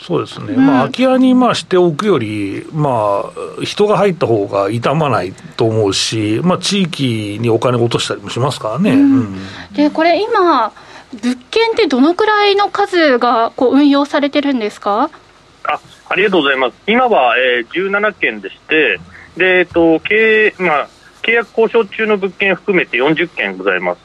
[0.00, 3.24] そうですね、うん、まあ、空き家にまあしておくより、ま
[3.60, 8.92] あ、人が入った方が傷まないと思うし、まあ、地域にお金を落としたりもしますからね。
[8.92, 9.36] うん、
[9.74, 10.72] でこれ今
[11.12, 15.10] 物件ってどのくらいの数がこう運用されてるんですか？
[15.64, 15.78] あ
[16.12, 16.74] ありがとうございます。
[16.86, 19.00] 今は、えー、17件でして、
[19.38, 20.88] で、えっと、経まあ、
[21.22, 24.00] 契約交渉中の物件含めて40件ございます。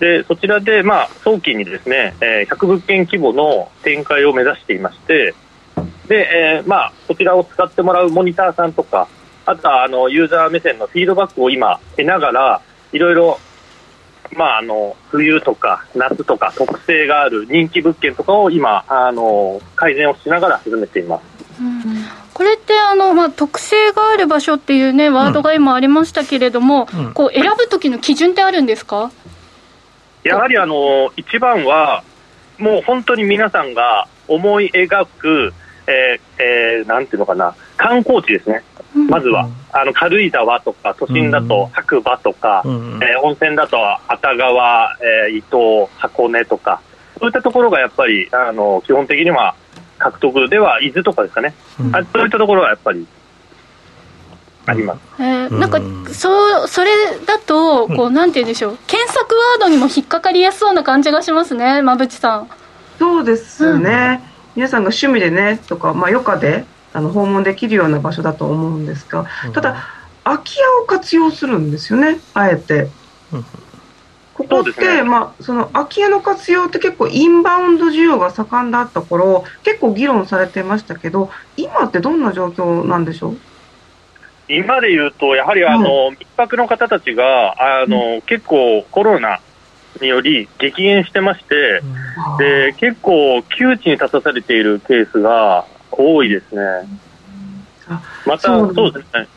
[0.00, 5.32] で、そちらで、まあ、早期にですね、えー、100物件規模の展開を目指していまして、
[6.08, 9.06] で、えー、まあ、こちらを使ってもらうモニターさんとか、
[9.46, 13.38] あとは、あの、ユーザー目線のフィードバックを今、得ながら、いろいろ、
[14.32, 21.43] まあ、あの、冬とか夏とか特性がある人気物件とかを今、あの、改善をしながら進めています。
[21.60, 29.12] うんこれってあの、まあ、特性がある場所っていうね、ワードが今ありましたけれども、うん、こう選ぶときの基準ってあるんですか？
[30.24, 32.02] やはりあの一番は、
[32.58, 35.54] もう本当に皆さんが思い描く、
[35.86, 38.64] えーえー、なんていうのかな、観光地ですね、
[39.08, 43.76] まずは、あの軽井沢とか、都心だと白馬とか、うん、えー、温泉だと
[44.08, 44.96] 熱川、
[45.28, 46.80] えー、伊東、箱根とか、
[47.20, 49.54] そういったところがやっぱりあの基本的には
[49.98, 53.06] 獲得では伊豆とかですかね、うん、そういったところはやっぱり
[54.66, 55.80] あります、えー、なんか
[56.12, 56.90] そそれ
[57.26, 58.78] だとこう、なんて言うんでしょう。
[58.86, 62.48] 検索ワードにも引っかかりやすそうな感じがしますね馬淵さん。
[62.98, 69.84] そうですね、うん、皆さんが趣味でねとか、まあ、余暇であの訪問できるような場所だと思うんですがただ
[70.22, 72.88] 空き家を活用するんですよねあえて。
[74.34, 83.38] ここって、ね、まあ、その空き家の活用って結構インバウンド需要が盛んだった頃結構議論されてましたけど今ってどんな状況なんでしょう？
[84.46, 89.40] 今で言うと、やはりあの、密泊の方たちがあの、結構コロナ
[90.02, 91.80] により激減してまして、
[92.38, 96.60] で結構窮地に立たされているケースが多いですね。
[98.26, 99.28] また、そうですね。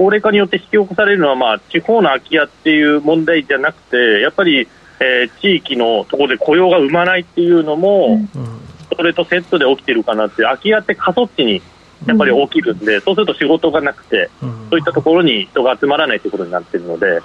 [0.00, 4.66] 高齢化によって引き起こされるのは、まあ、地方の空き家っていう問題じゃなくて、やっぱり、
[4.98, 8.60] えー、地域のところで雇用が生まないっていうのも、うん、
[8.96, 11.60] それとセットで起きてるかなって、空き家って過疎地に
[12.06, 17.20] やっぱり起きるんで、うん、そうすると仕事がなくて、うん、そういったところに人が集まらないということになっているので。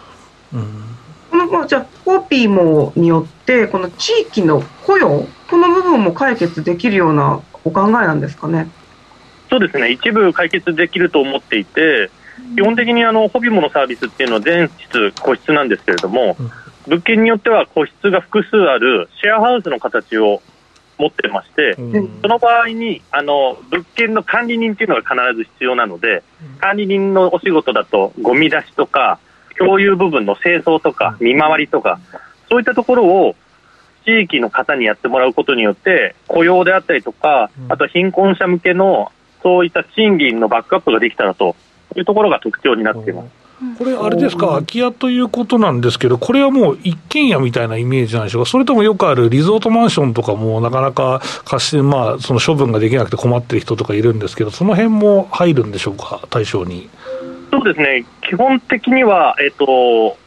[0.51, 8.67] このじゃあ、コピーもによって、この地域の雇用、この部分も解決できるようなお考えなんですかね？
[9.49, 12.09] そうですね、一部解決できると思っていて、
[12.55, 16.37] 基本的にあのホビモのサービスっていうのは全室個室なんですけれども、
[16.87, 20.41] 物件によっては個室が複数あるシェアハウスの形を
[20.97, 21.75] 持ってまして、
[22.21, 26.23] その場合にあの物件の管理人っていうのが必ず必要なので、
[26.59, 29.19] 管理人のお仕事だと、ゴミ出しとか、
[29.57, 31.99] 共有部分の清掃とか、見回りとか、
[32.49, 33.35] そういったところを
[34.05, 39.11] 地域の方にやってもらうことによって、雇用であったりとか、あと貧困者向けの
[39.41, 41.55] そういった賃金のバックアップができたらと
[41.95, 43.45] いうところが特徴になっています。
[43.77, 56.89] これ、あれですか、空き家ということなんですけど、これはもう一軒家みたいなイメージなんでしょうか、それともよくあるリゾートマンションとかも、なかなか貸して、まあ、その処分ができなくて困ってる人とかいるんですけど、その辺も入るんでしょうか、対象に。
[57.51, 60.17] そうですね、基本的には、えっと、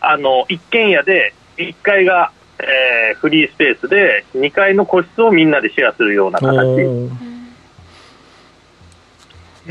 [0.00, 2.30] あの一軒家で1階が、
[2.60, 7.10] えー、フリースペースで、2階の個室をみんなでシェアするような形。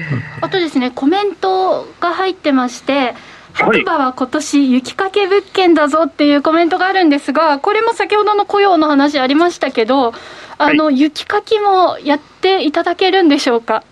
[0.41, 3.15] あとですね、コメントが入ってまして、
[3.53, 10.13] 白馬は今年雪かけ物件だぞっていうコメントがあるんですが、これも先ほどの雇用の話ありましたけど、
[10.57, 13.83] あの、はい、雪かきもやっていただけるんでしょうか？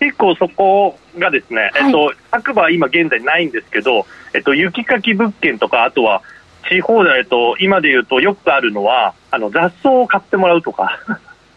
[0.00, 6.22] 結構そこがですね、はい、えっと、白馬は今現在ないんですけど、えっと、雪かき物件とか、あとは
[6.68, 10.98] 地方で、えっと、今で言うとよくあるのは、あの、雑草を買ってもらうとか。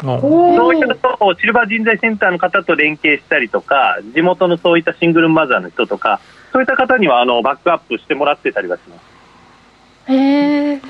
[0.04, 6.20] そういったところシルバー人材センターの方と連携したりとか、地元のそういったシングルマザーの人とか、
[6.52, 10.12] そういった方にはあのバックアップしてもらってたりはします。
[10.12, 10.82] へ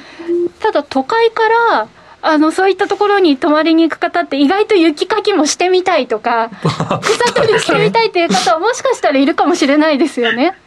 [0.60, 1.88] ただ都会から
[2.22, 6.50] あのそういったところに泊まりに行く方って意外と雪かきもしてみたいとか
[7.02, 10.58] 草取りしてみたいという方はもしかしたらいるかもしれないですよね。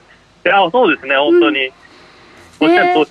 [0.45, 1.73] いやそうですね本当に、うん、
[2.61, 3.09] おっしゃる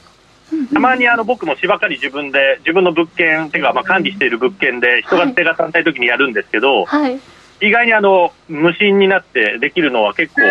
[0.74, 7.20] たまにあの僕も芝刈り自分で、自分の物件、ていうかまあ管理している物件で、人が手が足らないときにやるんですけど、はい、
[7.62, 10.42] 意外にあの無心になってできるのは結構。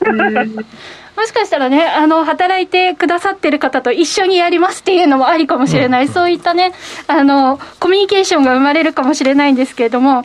[1.18, 6.72] もしかしたらね、あの、働いてくださってる方と一緒にやりますっていうのもありかもしれない、うん、そういったね、
[7.08, 10.24] あの、コミュニケーションが生まれるかもしれないんですけれども、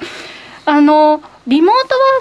[0.66, 1.76] あの、リモー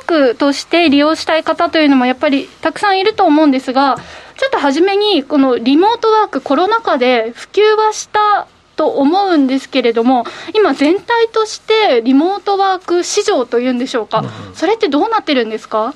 [0.06, 3.98] トワークとして利用したい方というのもやっぱりたくさんいると思うんですが、
[4.42, 14.24] ちょっと初めに、このリモートワーク、コロナ禍で普及はしたと思うんですけれども、今、全体としてリモートワーク市場というんでしょうか、
[14.54, 15.94] それってどうなってるんですか？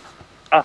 [0.50, 0.64] あ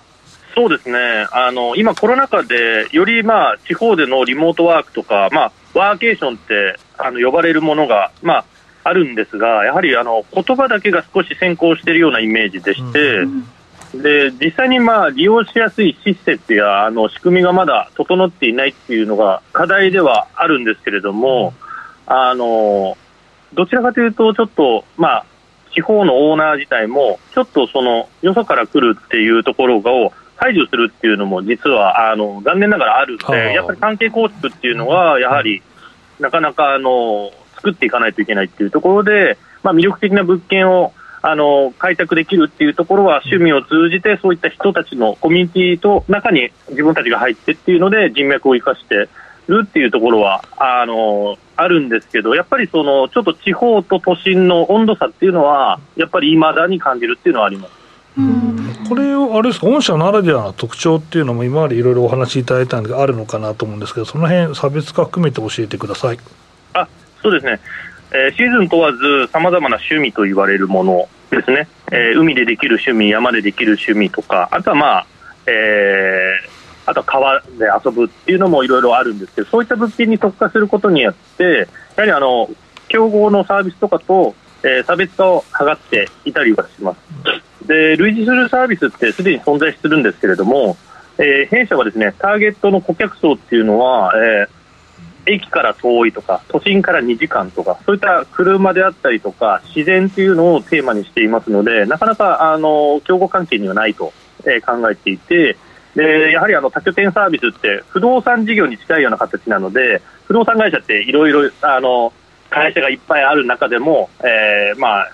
[0.54, 1.26] そうですね。
[1.32, 8.44] あの、今、コロナ禍で、より、まあ、地方でのリモートワークとか、まあ、ワーケーションってあの呼ばれるものが、まあ、
[8.84, 13.48] あるんですが、やはりあの言葉だけが少し先行しているようなイメージでして、うん
[13.94, 21.52] で実際にまあ利用しやすい施設やあの仕組みがまだ整っていないっていうのが課題ではあるんですけれども、
[22.06, 22.96] あの
[23.54, 25.26] どちらかというと、ちょっと、まあ、
[25.74, 35.62] 地方のオーナー自体も、ちょっとそのよそから来るっていうところを排除するっていうのも、実はあの残念ながらあるので、やっぱり関係構築っていうのは、やはり
[36.18, 49.08] なかなかあの作っていかないといけないっていうところで、まあ、魅力的な物件をあの開拓できるっていうところは趣味を通じてそういった人たちのコミュニティと中に自分たちが入ってっていうので人脈を生かして
[49.46, 57.82] るっていうところはあのあるんですけどやっぱりそのちょっと地方と都心の温度差っていうのはやっぱりいまだに感じるっていうのはあります。
[58.88, 66.18] これをあれですか、御社ならではの特徴っていうのも、今までいろいろお話しいただいたんで、あるのかなと思うんですけど、その辺差別化含めて教えてください。
[66.74, 66.86] あ
[67.22, 67.60] そうですね、
[68.14, 75.06] えー、シーズン問わず、さまざまな趣味と言われるものですね、えー、海でできる趣味、山でできる趣味とか、あとはまあ、
[75.46, 77.48] えー、あとは川で
[77.84, 82.50] 遊ぶっていうのもいろいろあるんですけど、そういった物件に特化することによって、やはりあの
[82.88, 87.66] 競合のサービスとかと、え、差別化を図っていたりはします。
[87.66, 90.76] で類似するサービスってすでに存在するんですけれども、
[91.16, 94.61] え、弊社はですねターゲットの顧客層っていうのは、えー
[95.26, 104.12] 駅から遠いとか都心から2時間とかそういった車であったりとか自然というのをテーマにしていますのでなかなかあの競合関係にはないと、
[104.44, 105.56] えー、考えていて
[105.94, 111.50] でやはりあの多拠点サービスって不動産事業に近いような形なので不動産会社っていろいろ
[112.50, 115.12] 会社がいっぱいある中でも、えー、まあ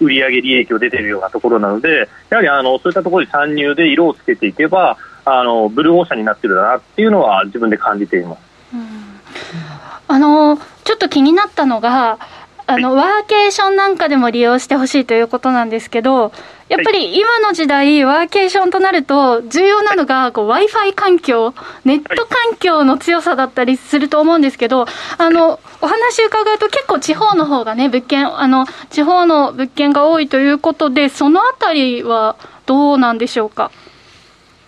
[0.00, 8.51] 売上利益を出ているようなところなのでやはりあのそういったところに参入で色をつけていけばあのブルーオーシャンになっているなっていうのは自分で感じています。
[10.12, 12.18] あのちょっと気になったのが、
[12.66, 16.32] あの、ワーケーションなんかでも利用してほしいということなんですけど、
[16.68, 21.54] やっぱり今の時代、ワーケーションとなると、重要なのが Wi-Fi 環境、
[21.84, 24.86] ネット環境の強さだったりすると思うんですけど、
[25.18, 32.36] あのお話伺うと、結構地方の方がね、物件、あの地方の物件が多いということで、そのあたりは
[32.66, 33.70] どうなんでしょうか？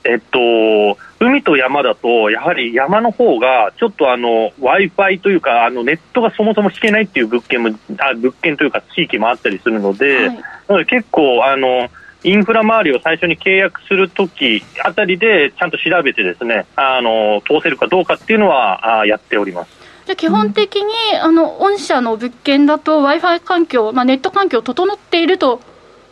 [0.05, 11.89] えっと、海と山だと、やはり山の方が、ちょっとあの、Wi-Fi というか、あの、ネットがそもそも引けないっていう物件も、あ物件というか地域もあったりするので、はい、なので結構、あの、
[12.23, 19.71] インフラ周りを最初に契約するときあたりで、ちゃんと調べてですね、あの、通せるかどうかっていうのは、あやっております。
[20.07, 20.83] じゃ基本的に、
[21.15, 25.61] うん、あの、御社の物件だと Wi-Fi 環境、まあ、ネット環境整っていると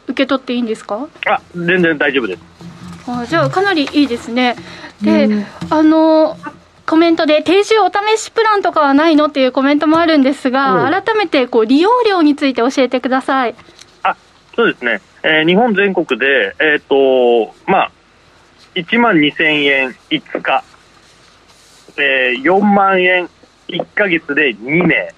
[0.07, 1.09] 受け取っていいんですか？
[1.27, 2.43] あ、全然大丈夫です。
[3.07, 4.57] あじゃあかなりいいですね。
[5.01, 6.37] で、うん、あの
[6.87, 13.55] コメントで定住お試しプランとかはないのっていうコメントもあるんですが、うん、改めてこう利用料について教えてください。
[14.03, 14.17] あ
[14.55, 17.93] そうですね、えー、日本全国で、えーとまあ、
[18.75, 20.65] 1万2000円5日、
[21.97, 23.29] えー、4万円
[23.69, 25.15] 1か月で2名。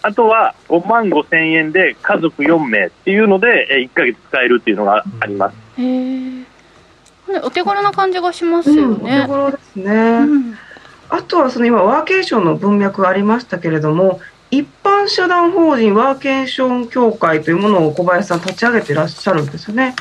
[0.00, 5.56] あとは5万5千円で家族4名っていうので、1か月使えるっていうのがあります。
[7.44, 8.88] お手頃な感じがしますよね。
[8.88, 9.92] うん、お手頃ですね。
[9.92, 10.58] うん、
[11.08, 14.20] あとはその今ワーケーションの文脈がありましたけれども、
[14.50, 19.94] 一般社団法人ワーケーション協会というものを小林さん立ち上げていらっしゃるんですよね。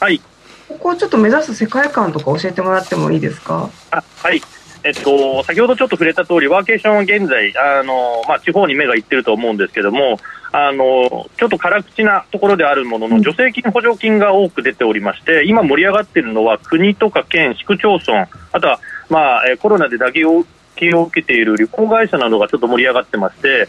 [0.00, 0.20] はい。
[0.68, 3.68] ここをちょっと目指す世界観とか教えてもらってもいいですか？
[3.90, 4.40] あ、はい。
[4.84, 10.18] えっと、先ほどちょっと触れた通り、ワーケーションは現在、あの、まあ、地方に目がいってると思うんですけども、
[10.54, 20.44] あのちょっと辛口なところであるものの、助成金、補助金が多く出ておりまして、今、盛り上がっているのは国とか県、市区町村、あとは、まあ、コロナで打撃を
[20.76, 23.68] 受けている旅行会社などがちょっと盛り上がってまして、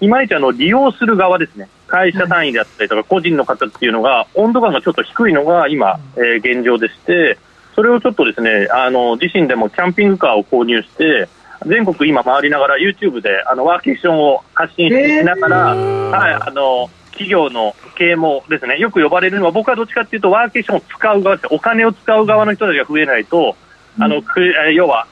[0.00, 7.38] いまいちあの利用する側ですね、会社単位であったりとか、個人の方っていうのが、温度感がちょっと低いのが今、えー、現状でして、
[7.80, 11.30] それをちょっとですね、あの自身でもキャンピングカーを購入して、
[11.64, 21.48] 全国今回りながら YouTube であのワーケーションを発信しながら、はい、あの企業の経営もですね、よく呼ばれるのは僕はどっちかというとワーケーションを使う側です。
[21.50, 23.56] お金を使う側の人たちが増えないと、
[23.98, 24.42] あの、く
[24.74, 25.06] 要は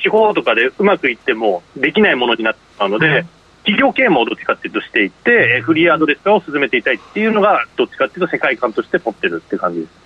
[0.00, 3.26] 地方とかでうまくいってもできないものになってしまうので、
[3.64, 10.01] 企業経営もどっちかというとしていって、フリーアドレス化を進めていたいっていうのが、どっちかというと世界観として持ってるって感じです。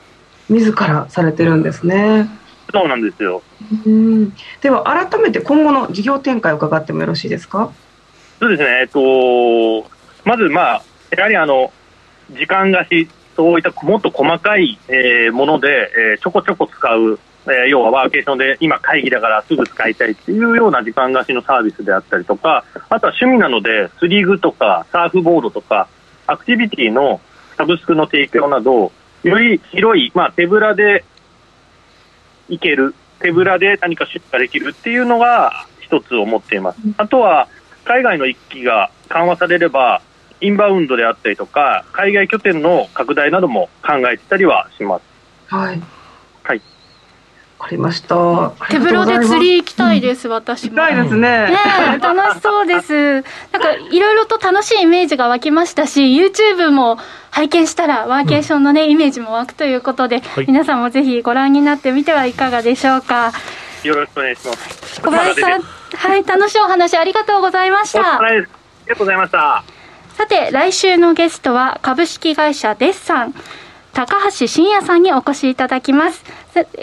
[0.49, 2.29] 自らされてるんですね。
[2.73, 3.43] そうなんですよ。
[3.87, 7.73] うんでは改めて今後の事業展開を伺ってもよろしいですか？
[8.39, 9.89] そうですね、えっと、
[10.25, 10.83] まず、まあ、
[11.17, 11.73] やはりあの
[12.33, 25.89] 時間貸し、そういったもっと細かい、えー、もので、えー、ちょこちょこ使う、えー、要はワーケーションで今、会議だからすぐ使いたいっていうような時間貸しのサービスであったりとか、あとは趣味なので、スリーグとかサーフボードとか、
[26.27, 27.21] アクティビティの
[27.57, 28.93] サブスクの提供など、
[29.29, 31.05] より広い、まあ、手ぶらで
[32.49, 36.79] 行ける、手ぶらで何か出荷できるっていうのが一つ思っています。
[36.97, 37.49] あとは、
[37.85, 40.03] 海外の一気が緩和されれば、
[40.41, 45.03] インバウンドであったりとか、海外拠点の拡大なども考えてたりはします。
[45.47, 45.81] はい。
[45.81, 45.83] はい。
[47.59, 48.53] わかりました。
[48.69, 50.77] 手風呂で釣り行きたいです、うん、私も。
[50.77, 51.21] 行きたいですね。
[51.21, 51.57] ね
[52.01, 53.15] 楽しそうです。
[53.53, 56.99] なんか、いろいろと楽しいイメージが湧きましたし、YouTube も
[57.31, 63.33] 拝見したら、ワーケーションのね、うん、イメージも湧くということで、はい、皆さんもぜひご覧になってみてはいかがでしょうか。
[63.85, 65.01] よろしくお願いします。
[65.01, 68.21] 小林さん、はい、楽しいお話ありがとうございました。
[68.21, 69.65] ありがとうございました。
[70.17, 73.35] さて、来週のゲストは株式会社デッサン、
[73.93, 76.25] 高橋真也さんにお越しいただきます。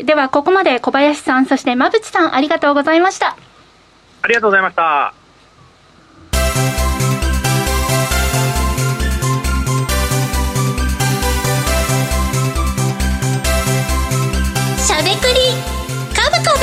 [0.03, 3.36] では、ここまで小林さん、そして馬淵さん、ありがとうございました。
[4.21, 5.13] ありがとうございました。
[14.78, 15.39] しゃべくり
[16.13, 16.59] カブカブ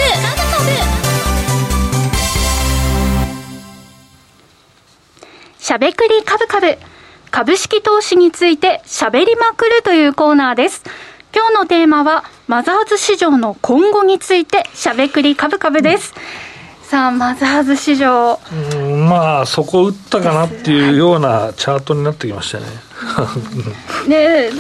[5.58, 6.78] しゃべくりカブカブ。
[7.30, 10.82] 株式投資についてしゃべりまくるというコーナーです。
[11.32, 16.12] 今日のテーマは、マザーズ市場の今後についてしゃべくりカブカブです。
[16.82, 18.40] さあ、マザーズ市場。
[18.52, 22.66] うんまあ、そこ打ったかなっていうようなチャートになってきましたね。
[24.08, 24.50] ね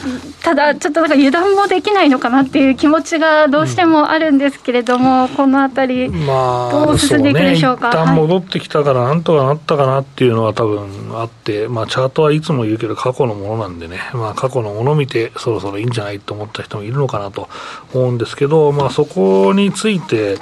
[0.42, 7.90] ただ、ちょっとなんか油断もできないのかなっていう気持ちがどうしてもあるんですけれども、うん、このあたり、どう進んでいくでしょうか？
[7.90, 10.88] まあ、ね、一旦戻ってきたから、なんとかなったかなっていうのは多分
[11.18, 17.48] あって、まあ、チャートはいつも言うけど、過去のものなんでね、まあ、過去のものを見て、そろそろいいんじゃないと思った人もいるのかなと
[17.92, 20.38] 思うんですけど、まあ、そこについて、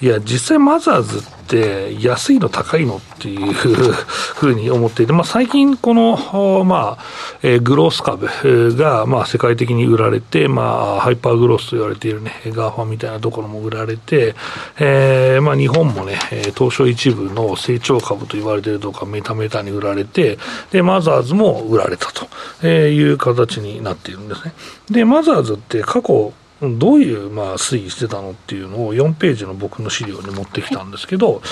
[0.00, 7.04] いや、実際、マザーズって、安いの、高いのっていうふうに思っていて、まあ、最近、この、まあ、
[7.42, 8.28] えー、グロース株
[8.76, 14.34] が、まあ、世界的に売られて、まあ、ハイパーグロスと言われているね、 GAFA みたいなところも売られて、
[14.78, 16.18] えー、まあ、日本もね、
[16.54, 20.36] 東証一部の成長株と言われているとか、メタメタに売られて、
[20.70, 22.12] で、マザーズも売られた
[22.60, 24.52] という形になっているんですね。
[24.90, 31.42] で、マザーズって過去、どういうまあ推移してたのっていうのを4ページの僕の資料に持ってきたんですけど、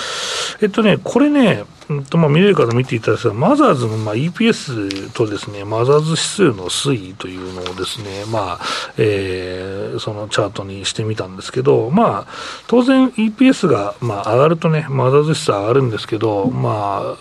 [0.61, 8.59] えっとね、これね、うんとまあ、見れる方見ていただいたら、マザーズのまあ EPS とですね、マザーズ指数の推移というのをですね、まあ、
[8.97, 12.33] えー、そのチャートにしてみたんですけど、まあ、
[12.67, 17.17] 当然 EPS がまあ上がるとね、マザーズ指数上がるんですけど、まあ、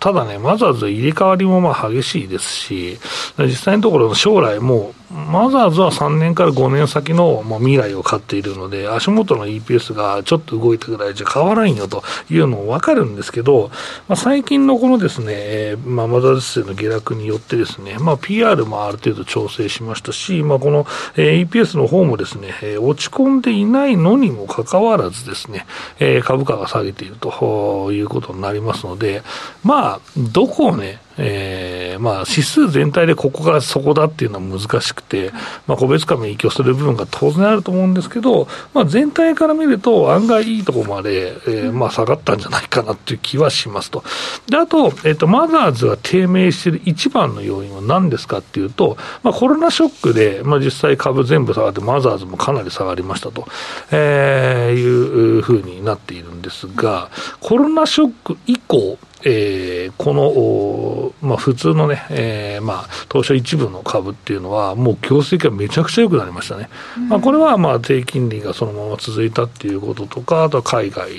[0.00, 2.98] ただね、マザーズ入れ替わりもまあ激しいですし、
[3.38, 13.70] 実際のところ将来もう、マザーズは3年から5年先のもう未来を買っているので、足元の EPS がちょっと動いたぐらいじゃ変わらんよというのも分かるんですけど、
[14.08, 20.86] ま、最近のこのですね、まあ、マザーズ数の下落によってですね、まあ、PR もある程度調整しましたし、まあ、この、
[21.16, 25.66] え、EPS の方もですね、え、落ち込んでいないのにもかかわらずですね、
[25.98, 29.22] え、株価が下げているということになりますので、
[29.62, 35.30] まあ、どこをね、えーまあ、指数全体でここがそこだっていうのは難しくて、
[35.66, 44.02] まあ、個別株に影響する部分が当然あると思うんですけど、まあ、全体から見ると案外いいところまで、えーまあ、下がったんじゃないかなっていう気はしますと。
[44.48, 53.46] であと、えーと、マザーズが低迷している一番の要因は何ですかっていうと、まあ、コロナショックで、まあ、実際株全部下がって、マザーズもかなり下がりましたと、
[53.90, 57.10] えー、いうふうになっているんですが、
[57.40, 66.68] コロナショック以降、えー、この、まあ、普通のね、えーまあ、東証一部の株っていうのは、もう業績がめちゃくちゃ良くなりましたね。
[66.98, 71.10] うん、まあ、これはまあ低金利がそのまま続いたっていうこととか、あとは海外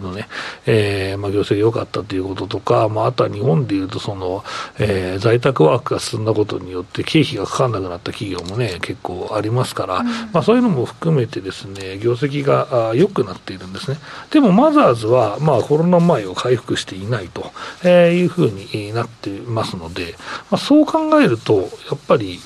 [0.00, 0.28] のね、
[0.66, 4.44] えーまあ、業績が良かったということとか、まあ、あとは日本でいうとその、
[4.78, 13.98] えー、在宅ワークが進んだことによって経費がかからなくなった企業もね、結構ありますから、うん、まあ、そういうのも含めてですね、業績が良くなっているんですね。
[14.30, 17.52] でもマザーズは、まあ、コロナ前を回復していないと、
[17.84, 20.14] えー、いうふうになってますので、
[20.50, 22.40] まあ、そう考えると、やっぱり、えー、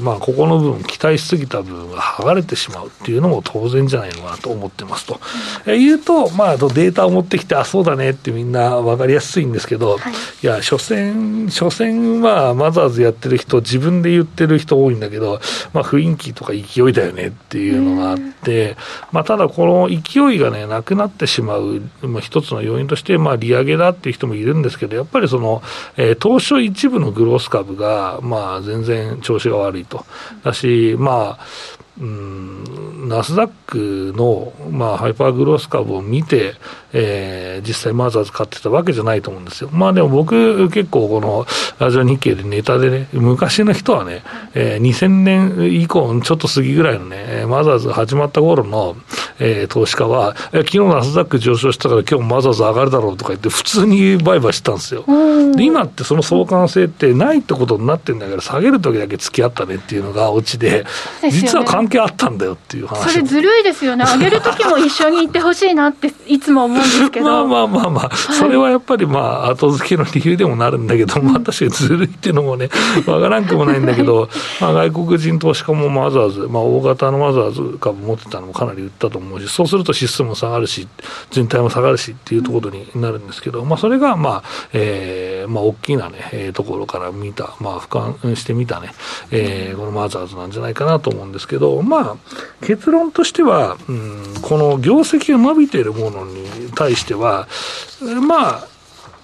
[0.00, 5.20] まあ、ここの部分、期待しすぎた部分が剥がれてしまうっていうのも当然じゃないのかなと思ってますと。
[5.66, 15.40] えー、言うと、まあ、データを持ってきて、あ、そうだねってみんな分かりやすいんですけど、はい、いや、所詮、所詮はマザーズやってる人、自分で言ってる人多いんだけど、
[15.72, 18.76] まあ、雰囲気とか勢いだよねっていうのがあって、
[19.12, 25.62] まあ、ただ、この勢いがね、なくなってしまう、まあ、一つの要因として、まあ、利上げだっていう人もいるんですけど、やっぱりその、
[25.96, 30.04] えー、東証一部のグロース株が、まあ、全然調調子が悪いと。
[30.42, 31.46] だし、まあ、
[31.98, 36.54] うん、ナスダックの、まあ、ハイパーグロース株を見て、
[36.92, 39.70] えー、実際マザーズ買ってたわけじゃないと思うんですよ。
[39.72, 41.46] まあでも僕結構この
[41.78, 44.22] ラジオ日経でネタでね、昔の人はね、
[44.54, 48.96] えー、2000年以降ちょっと過ぎぐらいのね、マザーズ始まった頃の、
[49.38, 55.04] えー、投資家は、えー、昨日ナスダック上昇したから今日マザーズ上がるだろうとか言って普通に売買してたんですよ。
[55.54, 60.84] で、今ってその相関性ってないってことになってるんだから下げる時だけ付き合ったねっていうのがオチで、
[61.30, 63.12] 実は関係あったんだよっていう話。
[63.12, 64.04] それずるいですよね。
[64.04, 67.26] 上げる時も一緒に行ってほしいなっていつも思うんですけど。
[67.46, 72.68] まあまあまあまあ、それはやっぱりまあ後付けの理由でもなるんだけど、まあ確かにずるいっていうのもね、
[73.06, 74.28] わからんくもないんだけど、
[74.60, 80.88] まあ外国人投資家もマザーズ、まあ大型のマザーズ株持ってたのもかなり売ったと思うし、そうすると指数も下がるし、
[81.30, 88.92] 全体も下がるしっていうところになるんですけど、まあそれがまあ、えー、まあ大きなね、えー、ところから見た、まあ俯瞰してみたね、
[89.30, 92.16] えー、このマザーズなんじゃないかなと思うんですけど、まあ
[92.64, 97.48] 結論としては、うん、この業績が伸びているものに対しては、
[98.26, 98.68] まあ、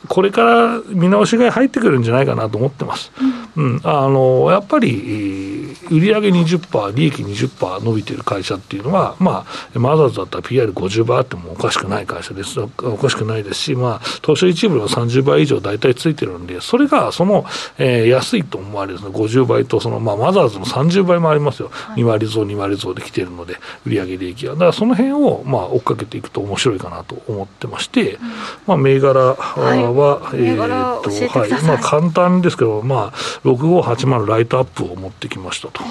[0.09, 3.13] これから見直しが入ってくるんじゃないかなと思ってます。
[3.57, 9.45] うん、うん、あのやっぱり売上20%、利益20%伸びてる会社っていうのは、ま
[9.75, 17.45] あ、マザーズだったら PR50 倍あってもおかしくない会社です、おかしくないですし、まあ、東証一部の30倍以上大体ついてるんで、それがその、
[17.79, 24.55] えー、安いと思われるです、ね、50倍とその、まあ、マザーズの30倍もありますよ、はい、2割増、2割増できてるので、売上利益は。
[24.55, 28.21] だからその辺を、まあ、追っかけていくと面白いかなと思ってまして、うん、
[28.67, 35.83] まあ、銘柄は、はいは、えー、と、はい、まあ簡単ですけど、まあ、6580ライトアップを持ってきましたと。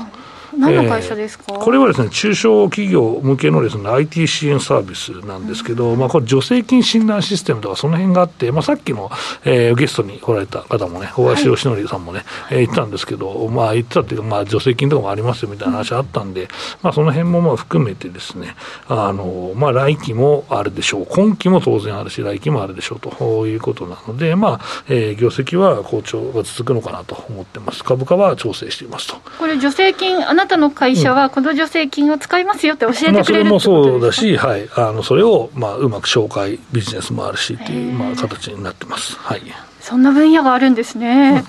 [0.57, 9.09] 何の会社ですか、えー、これはですね、中小企業向けのですね、IT 支援サービスなんですけど、うん、まあこれ助成金診断システムとかその辺があって、まあさっきの、
[9.45, 16.47] えー、ゲストに来られた方もね、小林義則さんもね、はい、えー、言ったんですけど、まあ言ってたっていうか、まあ助成金とかもありますよみたいな話あったんで、うん、
[16.83, 18.55] まあその辺もまあ含めてですね、
[18.87, 21.07] あの、まあ来期もあるでしょう。
[21.09, 27.83] 今期も当然あるし、来期もあるでしょうということなので、まあ、えー、業績は好調が続くのかなと思ってます。
[27.83, 29.15] 株価は調整していますと。
[29.39, 39.41] これ助成金、あなたの会社はこの助成金を使いますよって教えてくれる、まあ、それもそうだし、はい、あのそれを、まあ、うまく紹介、ビジネスもあるしっていう、まあ、形になってます、はい、
[39.79, 41.43] そんな分野があるんですね。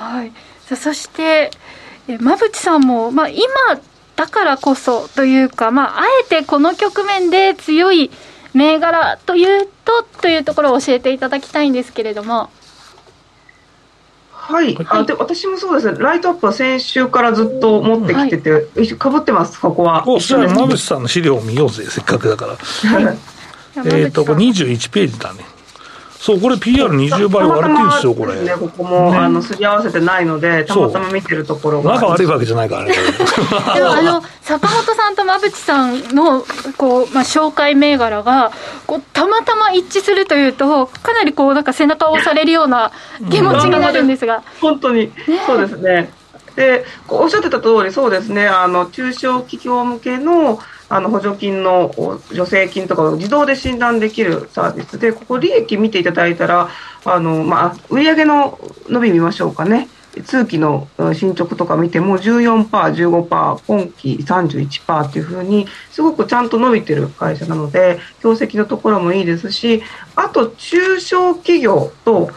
[0.00, 0.32] うん、はい、
[0.66, 1.50] さそして
[2.08, 3.44] 馬淵さんも、まあ、今
[4.16, 8.10] だからこそというか、まあ、あえてこの局面で強い
[8.54, 12.50] 銘柄というとというところを教えていただきたいんですけれども。
[14.48, 20.08] はい、あで私もそうですね、ライトアップは先週からずっと持ってきてて、はい、かぶってます、ここは。
[20.08, 22.56] おじゃあ、馬渕さんの資料を見ようぜ、せっかくだから。
[22.56, 23.18] はい、
[23.84, 25.44] えっと、これ21ページだね。
[26.20, 28.34] そう、これ PR20 倍割れてるんですよ、これ。
[28.42, 31.94] ね、ここも、ね、あの、すり合わせてないので、たまたま見てるところが。
[31.94, 32.92] 仲悪いわけじゃないからね。
[33.74, 36.44] でも、あの、坂本さんと馬淵さんの、
[36.76, 38.50] こう、まあ、紹介銘柄が、
[38.86, 42.90] こう、たまたま一致するというと、かなりこう、なんか背中を押されるような
[43.30, 44.42] 気持ちになるんですが。
[44.60, 45.12] 本当に、ね、
[45.46, 46.12] そうですね。
[46.56, 50.58] で、おっしゃってた通り、そうですね、あの、中小企業向けの、
[50.88, 51.92] あの補助金の
[52.28, 56.68] 助成金とかを自動で診断できるサービスで、ここ、利益見ていただいたら、
[57.04, 58.58] あのまあ、売上の
[58.88, 59.88] 伸び見ましょうかね。
[60.24, 69.82] 通期の進捗とか見ても14%、15%、今期31%っていうふうにすごくちゃんと伸びてる会社なので業績のところもいいですし
[70.16, 72.30] あと中小企業と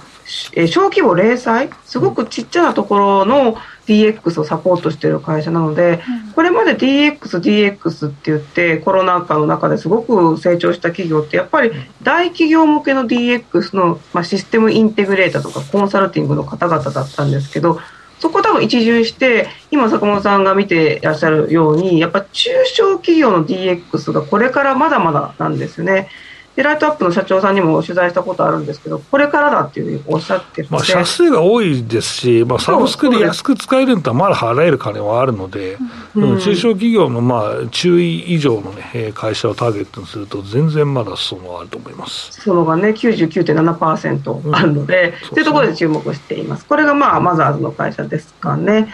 [0.68, 3.58] 小規模零細すごくちっちゃなところの
[3.92, 6.00] DX をサポートしている会社なので、
[6.34, 11.72] これまで DX、DX って言ってコロナ禍の中ですごく成長した企業ってやっぱり
[12.02, 17.80] 大企業向けの DX の、まあ、システムインテグレーターとかコンサルティングの方々だったんですけど
[18.20, 26.08] そこ多分一巡して今坂本さんが見ていらっしゃるようにやっぱ中小企業の DX がこれからまだまだなんですね。
[26.56, 30.68] でライトアップの社長さんにも取材したことあるんですけど、これからだっていうふうにおっしゃってる。
[30.70, 35.78] まあ、社数が多いですし、まあ、サブスクで安く使えるんだったら、まだ払える金はあるので、
[36.14, 42.42] うん、中小企業のまあ中位以上の、ね、会社をターゲットにすると、全然まだ裾野あると思います。
[42.42, 46.66] そのがね、99.7%あるので、うん、というところで注目しています。
[46.66, 48.92] これがまあマザーズの会社ですかね。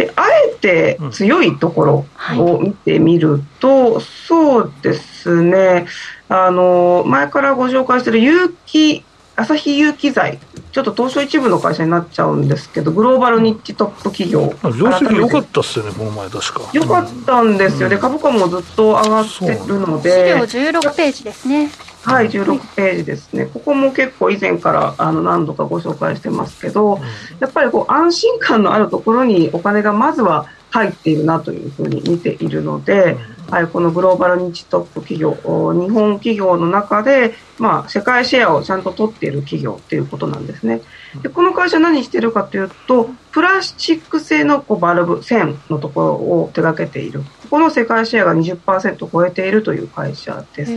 [0.00, 2.06] であえて強いところ
[2.38, 5.86] を見てみると、うんはい、そうですね。
[6.28, 9.04] あの前からご紹介している有機
[9.36, 10.38] 朝日有機材
[10.72, 14.54] ちょっと東証一部の会社になっちゃうんですけどグローバルニッチトップ企業。
[14.62, 16.70] 業績良かったっすよねこの前確か。
[16.72, 20.46] 良かったんですよね、うん、株価もずっと上がってるので。
[20.48, 21.70] 資料16ページですね
[22.02, 26.98] はい、16ページですね、ここも結構以前からあの何度かご紹介してますけど、
[27.40, 33.18] やっぱりこう安心感のあるところにお金がまずは入っているなというふうに見ているので、
[33.50, 40.80] はい、このグローバルニッチトップ企業、日本企業の中で、まあ、世界シェアをちゃんと取っている企業ということなんですね。
[41.22, 47.24] でこの会社何してるかというと、プラスチック製のこうバルブ、線のところを手掛けている。
[47.50, 50.70] この世界シェアが20%超えているという会社です。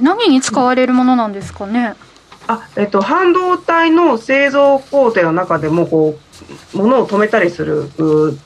[0.00, 1.94] 何に使われるものなんですかね？
[2.46, 6.18] あ、えっと、半導体の製造工程の中でもこ
[6.74, 7.88] う物を止めたりする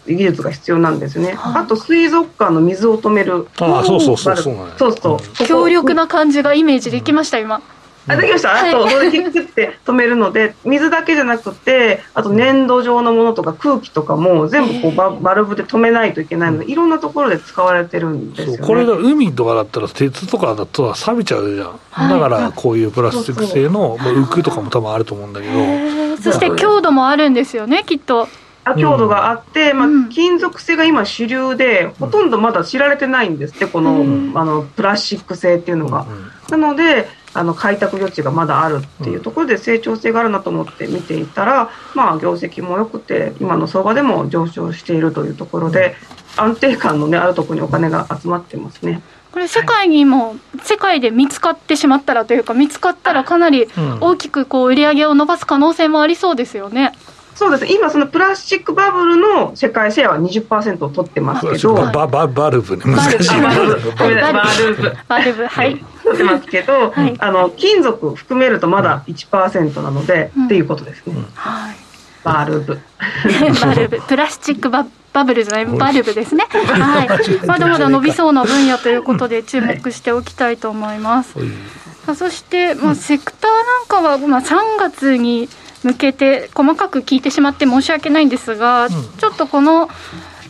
[0.06, 3.48] 技術が必要なんですね、はい、あと水族館の水を止める。
[3.58, 5.46] あそうそうそうそうそうそう。
[5.46, 7.62] 強力な感じがイメージできました今
[8.08, 26.06] あできました、はい、あとそれでキュッて止めるので水だけじゃなくてあと粘土状のものとか空気とかも全部こうババルブで止めないといけないのでいろんなところで使われてるんですよ、ね、これが海とかだったら鉄とかだと錆びちゃうじゃん、はい、だからこういうプラスチック製の浮くとかも多分あると思うんだけど。
[26.16, 28.28] そして強度もあるんですよねきっと。
[28.74, 34.00] 強度があって、まあ、金属製が今主流で、ほとんどまだ知られてないんですってこの,、
[34.40, 36.06] あのプラスチック製っていうのが。
[36.50, 45.94] なのであの開拓余地がまだあるっていうところで成長性があるなと思って見ていたら、まあ、業績も良くて今の相場でも上昇しているというところで
[46.36, 49.02] 安定感の、ね、あるところにお金が集まってますね。
[49.32, 53.68] これ世界にも、はい、世界で見つかってしまったらというか見つかったらかなり
[54.00, 56.92] 大きくこう売り上げを伸ばす可能性もありそうですよね。
[57.36, 57.70] そうです。
[57.70, 63.40] 今、そのプラスチックバブルの世界シェアは20%を取ってますけど、バババルブね、難しい。
[63.42, 71.12] バルブ、バルブ、バルブ、はい、取ってますけど、はい、あの金属含めるとまだ1%なので、うん、っていうことですね。
[71.14, 71.76] うん、はい、
[72.24, 72.80] バルブ、
[73.60, 76.46] バルブ、プラスチックババブルじゃない、バルブですね。
[76.50, 77.08] はい、
[77.46, 81.38] まだまだ伸びそうな分野ということで注目しておきたいと思います。
[81.38, 83.50] はい、そして、まあ、セクター
[83.98, 85.50] なんかは、まあ、3月に
[85.86, 89.88] 向けて細かく聞いてしまって申し訳ないんですが、うん、ちょっとこの、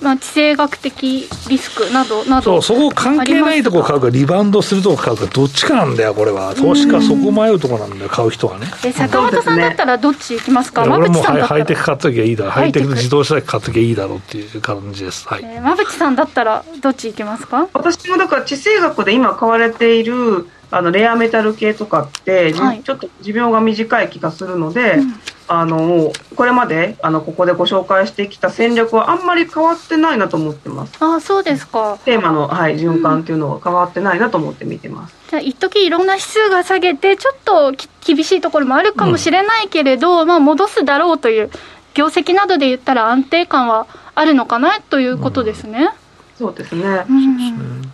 [0.00, 6.54] まあ、地政学的リスクなどなどそうそこ関係ないところ買うかリバウンドするとこ買うかどっちかなんだよこれは。
[6.54, 8.66] 投資家そこ迷うとこなんだよ買う人はね。
[8.84, 10.84] え坂本さんだったらどっち行きますか？
[10.84, 11.46] 馬淵さんだったら。
[11.46, 12.88] ハイテク買っときゃいいだろハイテク。
[12.88, 15.26] 自動車買っときゃいいだろうっていう感じです。
[15.28, 17.68] はい、えー、馬淵さんだったらどっち行きますか？
[17.72, 25.14] 私もだから地政学で今買われているあのレアメタル系とかって、はい、ちょっと寿命が短い気がするので、うん、
[25.48, 30.92] あのこれまであのここでご紹介してきた戦略はあんまり変わってないなと思ってます。
[31.00, 31.98] あそうですか。
[32.04, 35.14] テーマの、はい、循環っていうのは変わってないなと思って見てます。
[35.24, 37.72] うん、じゃあ一時いろんな指数が下げてちょっと
[38.04, 41.50] 厳しいところもあるかもしれないけれど、うん、まあ、戻すだろうという
[41.94, 43.86] 業績などで言ったら安定感は
[44.16, 45.90] あるのかなということですね。
[46.36, 47.92] そうですね、うん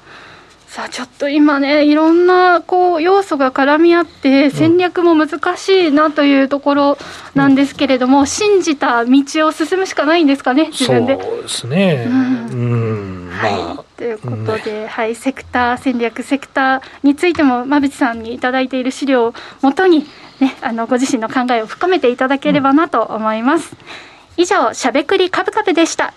[0.73, 6.99] さあちょっと今ねいろんなこう要素が絡み合って戦略も難しいなというところ
[7.35, 11.23] なんですけれども、うん、信じた道を進むしかないんですかね自分で。
[11.23, 13.31] そうですね、うん、うん。
[13.33, 20.07] はい、ということで、はい、セクター戦略セクターについても馬淵さんに頂いている資料をもとに、
[20.41, 23.77] ね、あのご自身の考えを深めていただければなと思います。
[24.39, 26.14] 以上しゃべくりカブカブでした。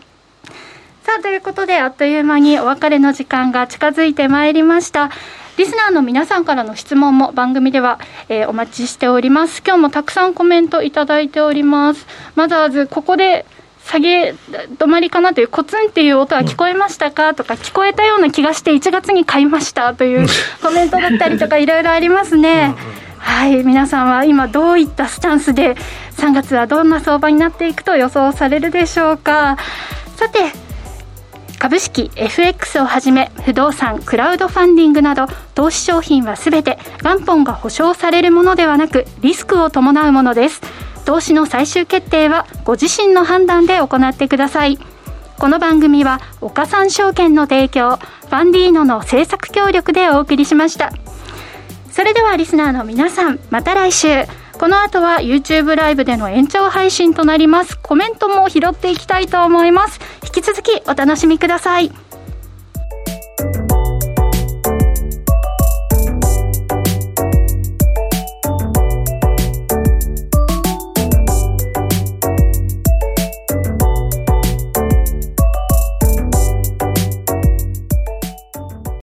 [1.05, 5.11] さあ、ということで、あっという間にお別れの時間が近づいてまいりました。
[5.55, 9.61] リスナーの皆さんからの質問も番組では、えー、お待ちしております。
[9.63, 12.07] 今日もたくさんコメントいただいております。
[12.35, 13.45] マザーズ、ここで
[13.85, 14.33] 下げ
[14.79, 17.35] 止まりかなというコツンっていう音は聞こえましたか？
[17.35, 20.25] とか聞こえたような気がして1月に買いましたという
[20.63, 22.73] コメントだったりとかいろいろありますね。
[23.19, 25.75] はい、皆さんは今どういったスタンスで
[26.17, 29.57] 3月はどんな相場になっていくと予想されるでしょうか？
[30.15, 30.51] さて、
[31.65, 40.61] 株式 FX をはじめ不動産クラウドファンディングなど投資商品はすべて元本が保証されるものではなくリスクを伴うものです。
[41.05, 44.77] 投資の最終決定はご自身の判断で行ってください。
[45.39, 50.91] この番組は岡三証券の提供ファンディーノの制作協力でお送りしました。
[51.89, 54.07] それではリスナーの皆さんまた来週。
[54.59, 57.77] この後は YouTube ライブでの延長配信となります。
[57.79, 59.99] コメントも拾っていきたいと思います。
[60.23, 61.91] 引き続きお楽しみください。